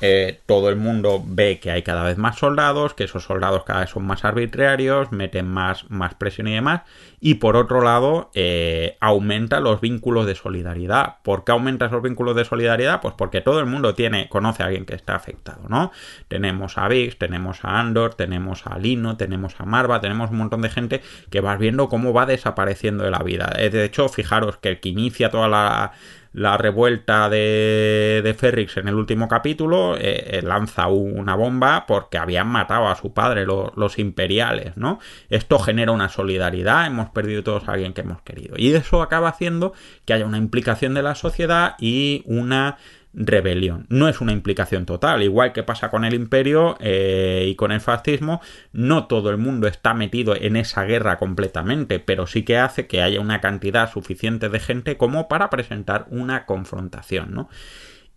eh, 0.01 0.41
todo 0.45 0.69
el 0.69 0.77
mundo 0.77 1.23
ve 1.25 1.59
que 1.59 1.71
hay 1.71 1.83
cada 1.83 2.05
vez 2.05 2.19
más 2.19 2.37
soldados, 2.37 2.93
que 2.93 3.05
esos 3.05 3.25
soldados 3.25 3.65
cada 3.65 3.81
vez 3.81 3.91
son 3.91 4.07
más 4.07 4.27
arbitrarios, 4.27 5.11
meten 5.11 5.49
más, 5.49 5.91
más 5.91 6.15
presión 6.15 6.49
y 6.49 6.55
demás, 6.55 6.83
y 7.19 7.35
por 7.35 7.57
otro 7.57 7.81
lado 7.81 8.31
eh, 8.35 8.99
aumenta 9.01 9.61
los 9.61 9.81
vínculos 9.81 10.27
de 10.27 10.35
solidaridad. 10.35 11.17
¿Por 11.23 11.45
qué 11.45 11.53
aumenta 11.53 11.87
esos 11.87 12.03
vínculos 12.03 12.37
de 12.37 12.45
solidaridad? 12.45 13.01
Pues 13.01 13.15
porque 13.17 13.41
todo 13.41 13.59
el 13.59 13.67
mundo 13.67 13.95
tiene, 13.95 14.29
conoce 14.29 14.63
a 14.63 14.67
alguien 14.67 14.85
que 14.85 14.95
está 14.95 15.15
afectado, 15.15 15.63
¿no? 15.69 15.93
Tenemos 16.29 16.77
a 16.77 16.89
Vix, 16.89 17.19
tenemos 17.19 17.65
a 17.65 17.81
Andor, 17.81 18.15
tenemos 18.15 18.67
a 18.67 18.79
Lino, 18.79 19.17
tenemos 19.17 19.55
a 19.59 19.65
Marva, 19.65 20.03
tenemos 20.03 20.31
un 20.31 20.37
montón 20.37 20.61
de 20.61 20.69
gente 20.69 21.01
que 21.31 21.41
vas 21.41 21.59
viendo 21.59 21.89
cómo 21.89 22.13
va 22.13 22.27
desapareciendo 22.27 23.05
de 23.05 23.11
la 23.11 23.21
vida. 23.21 23.51
Eh, 23.57 23.71
de 23.71 23.85
hecho, 23.85 24.11
fijaros 24.11 24.59
que 24.59 24.69
el 24.69 24.81
que 24.81 24.91
inicia 24.91 25.31
toda 25.31 25.49
la 25.49 25.93
la 26.37 26.59
revuelta 26.59 27.31
de, 27.31 28.21
de 28.23 28.35
Ferrix 28.35 28.77
en 28.77 28.89
el 28.89 28.95
último 28.95 29.27
capítulo 29.27 29.97
eh, 29.97 30.37
eh, 30.37 30.43
lanza 30.43 30.87
una 30.87 31.35
bomba 31.35 31.87
porque 31.87 32.19
habían 32.19 32.49
matado 32.49 32.89
a 32.89 32.95
su 32.95 33.15
padre 33.15 33.47
los 33.47 33.99
imperiales, 33.99 34.77
¿no? 34.77 34.99
Esto 35.31 35.59
genera 35.59 35.93
una 35.93 36.11
solidaridad, 36.11 36.87
hemos 36.87 37.09
perdido 37.09 37.43
todos 37.43 37.67
a 37.67 37.73
alguien 37.73 37.95
que 37.95 38.03
hemos 38.03 38.21
querido. 38.21 38.55
Y 38.59 38.75
eso 38.75 39.01
acaba 39.01 39.31
haciendo 39.31 39.73
que 40.05 40.13
haya 40.13 40.27
una 40.27 40.37
implicación 40.37 40.93
de 40.93 41.03
la 41.03 41.15
sociedad 41.15 41.75
y 41.81 42.23
una 42.27 42.77
rebelión. 43.17 43.87
No 43.89 44.09
es 44.09 44.21
una 44.21 44.33
implicación 44.33 44.85
total, 44.85 45.23
igual 45.23 45.53
que 45.53 45.63
pasa 45.63 45.91
con 45.91 46.05
el 46.05 46.15
imperio 46.15 46.77
eh, 46.81 47.47
y 47.49 47.55
con 47.57 47.73
el 47.73 47.81
fascismo, 47.81 48.43
no 48.73 49.07
todo 49.07 49.31
el 49.31 49.39
mundo 49.39 49.67
está 49.67 49.95
metido 49.95 50.37
en 50.37 50.57
esa 50.57 50.85
guerra 50.85 51.19
completamente, 51.19 51.99
pero 51.99 52.27
sí 52.27 52.43
que 52.45 52.59
hace 52.59 52.87
que 52.87 53.01
haya 53.01 53.21
una 53.21 53.41
cantidad 53.41 53.91
suficiente 53.91 54.51
de 54.51 54.61
gente 54.61 54.97
como 54.99 55.29
para 55.29 55.49
presentar 55.49 56.07
una 56.11 56.45
confrontación, 56.45 57.33
¿no? 57.33 57.49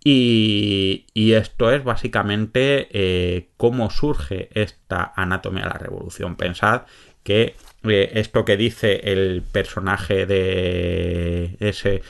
Y, 0.04 1.06
esto 1.16 1.72
es 1.72 1.84
básicamente 1.84 2.88
eh, 2.92 3.50
cómo 3.58 3.90
surge 3.90 4.50
esta 4.54 5.14
anatomía 5.16 5.64
de 5.64 5.70
la 5.70 5.78
revolución. 5.78 6.36
Pensad 6.36 6.84
que 7.24 7.56
eh, 7.84 8.12
esto 8.14 8.46
que 8.46 8.58
dice 8.58 9.12
el 9.12 9.42
personaje 9.42 10.26
de 10.26 11.58
ese 11.60 12.02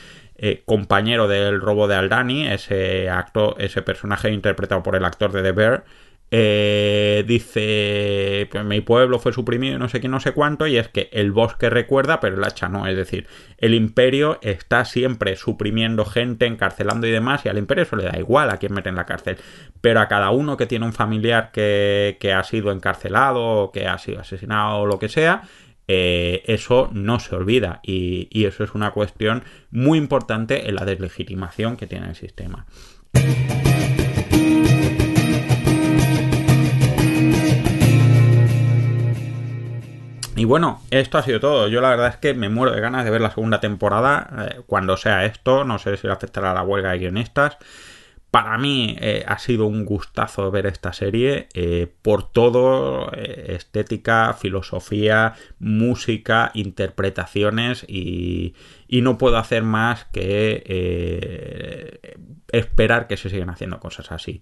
eh, 0.41 0.63
compañero 0.65 1.27
del 1.27 1.59
robo 1.59 1.87
de 1.87 1.95
Aldani, 1.95 2.47
ese 2.47 3.09
actor, 3.09 3.55
ese 3.59 3.81
personaje 3.81 4.31
interpretado 4.31 4.81
por 4.83 4.95
el 4.95 5.05
actor 5.05 5.31
de 5.31 5.43
The 5.43 5.51
Bear, 5.51 5.83
eh, 6.31 7.23
dice 7.27 8.47
pues, 8.51 8.63
mi 8.63 8.81
pueblo 8.81 9.17
fue 9.17 9.33
suprimido 9.33 9.79
no 9.79 9.89
sé 9.89 9.99
qué 9.99 10.07
no 10.07 10.19
sé 10.19 10.31
cuánto 10.33 10.67
y 10.67 10.77
es 10.77 10.87
que 10.87 11.09
el 11.11 11.31
bosque 11.31 11.71
recuerda 11.71 12.19
pero 12.19 12.35
el 12.37 12.43
hacha 12.43 12.69
no. 12.69 12.85
Es 12.87 12.95
decir 12.95 13.25
el 13.57 13.73
imperio 13.73 14.37
está 14.43 14.85
siempre 14.85 15.35
suprimiendo 15.35 16.05
gente 16.05 16.45
encarcelando 16.45 17.07
y 17.07 17.11
demás 17.11 17.45
y 17.45 17.49
al 17.49 17.57
imperio 17.57 17.83
eso 17.83 17.95
le 17.95 18.03
da 18.03 18.19
igual 18.19 18.51
a 18.51 18.57
quién 18.57 18.73
mete 18.73 18.89
en 18.89 18.95
la 18.95 19.05
cárcel. 19.05 19.37
Pero 19.81 19.99
a 20.01 20.07
cada 20.07 20.29
uno 20.29 20.55
que 20.55 20.67
tiene 20.67 20.85
un 20.85 20.93
familiar 20.93 21.51
que, 21.51 22.17
que 22.19 22.31
ha 22.33 22.43
sido 22.43 22.71
encarcelado 22.71 23.41
o 23.43 23.71
que 23.71 23.87
ha 23.87 23.97
sido 23.97 24.19
asesinado 24.19 24.81
o 24.81 24.85
lo 24.85 24.99
que 24.99 25.09
sea 25.09 25.43
eh, 25.91 26.43
eso 26.45 26.91
no 26.93 27.19
se 27.19 27.35
olvida 27.35 27.79
y, 27.81 28.45
eso 28.45 28.63
es 28.63 28.75
una 28.75 28.91
cuestión 28.91 29.43
muy 29.71 29.97
importante 29.97 30.69
en 30.69 30.75
la 30.75 30.85
deslegitimación 30.85 31.77
que 31.77 31.87
tiene 31.87 32.09
el 32.09 32.15
sistema. 32.15 32.67
Y 40.35 40.45
bueno, 40.45 40.83
esto 40.91 41.17
ha 41.17 41.23
sido 41.23 41.39
todo. 41.39 41.67
Yo 41.69 41.81
la 41.81 41.89
verdad 41.89 42.09
es 42.09 42.17
que 42.17 42.35
me 42.35 42.49
muero 42.49 42.75
de 42.75 42.81
ganas 42.81 43.03
de 43.03 43.09
ver 43.09 43.21
la 43.21 43.31
segunda 43.31 43.59
temporada 43.59 44.29
eh, 44.47 44.61
cuando 44.67 44.95
sea 44.95 45.25
esto. 45.25 45.63
No 45.63 45.79
sé 45.79 45.97
si 45.97 46.05
le 46.05 46.13
afectará 46.13 46.51
a 46.51 46.53
la 46.53 46.61
huelga 46.61 46.91
de 46.91 46.99
guionistas. 46.99 47.57
Para 48.31 48.59
mí 48.59 48.95
eh, 48.99 49.23
ha 49.27 49.39
sido 49.39 49.65
un 49.65 49.85
gustazo 49.85 50.51
ver 50.51 50.67
esta 50.67 50.93
serie 50.93 51.47
eh, 51.55 51.91
por 52.01 52.31
todo, 52.31 53.11
eh, 53.11 53.55
estética, 53.55 54.33
filosofía, 54.33 55.33
música, 55.57 56.51
interpretaciones 56.53 57.83
y, 57.87 58.53
y, 58.87 59.01
no 59.01 59.17
puedo 59.17 59.37
hacer 59.37 59.63
más 59.63 60.05
que 60.13 61.99
esperar 62.51 63.07
que 63.07 63.17
se 63.17 63.31
sigan 63.31 63.49
haciendo 63.49 63.79
cosas 63.79 64.11
así. 64.11 64.41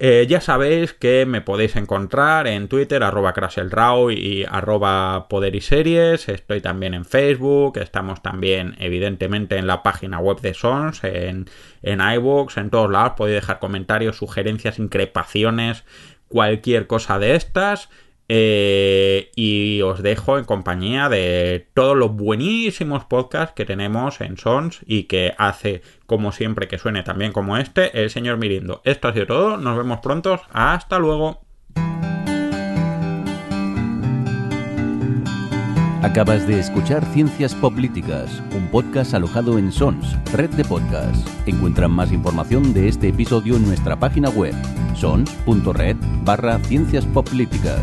Eh, 0.00 0.26
ya 0.28 0.40
sabéis 0.40 0.92
que 0.92 1.26
me 1.26 1.40
podéis 1.40 1.74
encontrar 1.74 2.46
en 2.46 2.68
Twitter, 2.68 3.02
arroba 3.02 3.32
Crashelrao 3.32 4.12
y 4.12 4.44
arroba 4.48 5.26
Poder 5.28 5.56
y 5.56 5.60
Series. 5.60 6.28
Estoy 6.28 6.60
también 6.60 6.94
en 6.94 7.04
Facebook, 7.04 7.78
estamos 7.78 8.22
también 8.22 8.76
evidentemente 8.78 9.56
en 9.56 9.66
la 9.66 9.82
página 9.82 10.20
web 10.20 10.40
de 10.40 10.54
Sons, 10.54 11.02
en, 11.02 11.46
en 11.82 12.00
iVoox, 12.00 12.58
en 12.58 12.70
todos 12.70 12.88
lados. 12.88 13.14
Podéis 13.16 13.40
dejar 13.40 13.58
comentarios, 13.58 14.16
sugerencias, 14.16 14.78
increpaciones, 14.78 15.84
cualquier 16.28 16.86
cosa 16.86 17.18
de 17.18 17.34
estas. 17.34 17.88
Eh, 18.30 19.30
y 19.36 19.80
os 19.80 20.02
dejo 20.02 20.36
en 20.38 20.44
compañía 20.44 21.08
de 21.08 21.66
todos 21.72 21.96
los 21.96 22.14
buenísimos 22.14 23.06
podcasts 23.06 23.54
que 23.54 23.64
tenemos 23.64 24.20
en 24.20 24.36
Sons 24.36 24.80
y 24.86 25.04
que 25.04 25.34
hace, 25.38 25.80
como 26.04 26.30
siempre, 26.32 26.68
que 26.68 26.76
suene 26.76 27.02
también 27.02 27.32
como 27.32 27.56
este, 27.56 28.02
el 28.02 28.10
señor 28.10 28.36
Mirindo. 28.36 28.82
Esto 28.84 29.08
ha 29.08 29.14
sido 29.14 29.26
todo, 29.26 29.56
nos 29.56 29.78
vemos 29.78 30.00
pronto, 30.00 30.40
hasta 30.52 30.98
luego. 30.98 31.40
Acabas 36.02 36.46
de 36.46 36.60
escuchar 36.60 37.04
Ciencias 37.06 37.54
Políticas, 37.54 38.42
un 38.54 38.68
podcast 38.68 39.14
alojado 39.14 39.58
en 39.58 39.72
Sons, 39.72 40.16
red 40.32 40.50
de 40.50 40.64
podcasts. 40.64 41.24
Encuentran 41.46 41.90
más 41.90 42.12
información 42.12 42.72
de 42.72 42.88
este 42.88 43.08
episodio 43.08 43.56
en 43.56 43.66
nuestra 43.66 43.98
página 43.98 44.28
web, 44.28 44.54
sons.red 44.94 45.96
barra 46.24 46.58
ciencias 46.60 47.04
políticas 47.06 47.82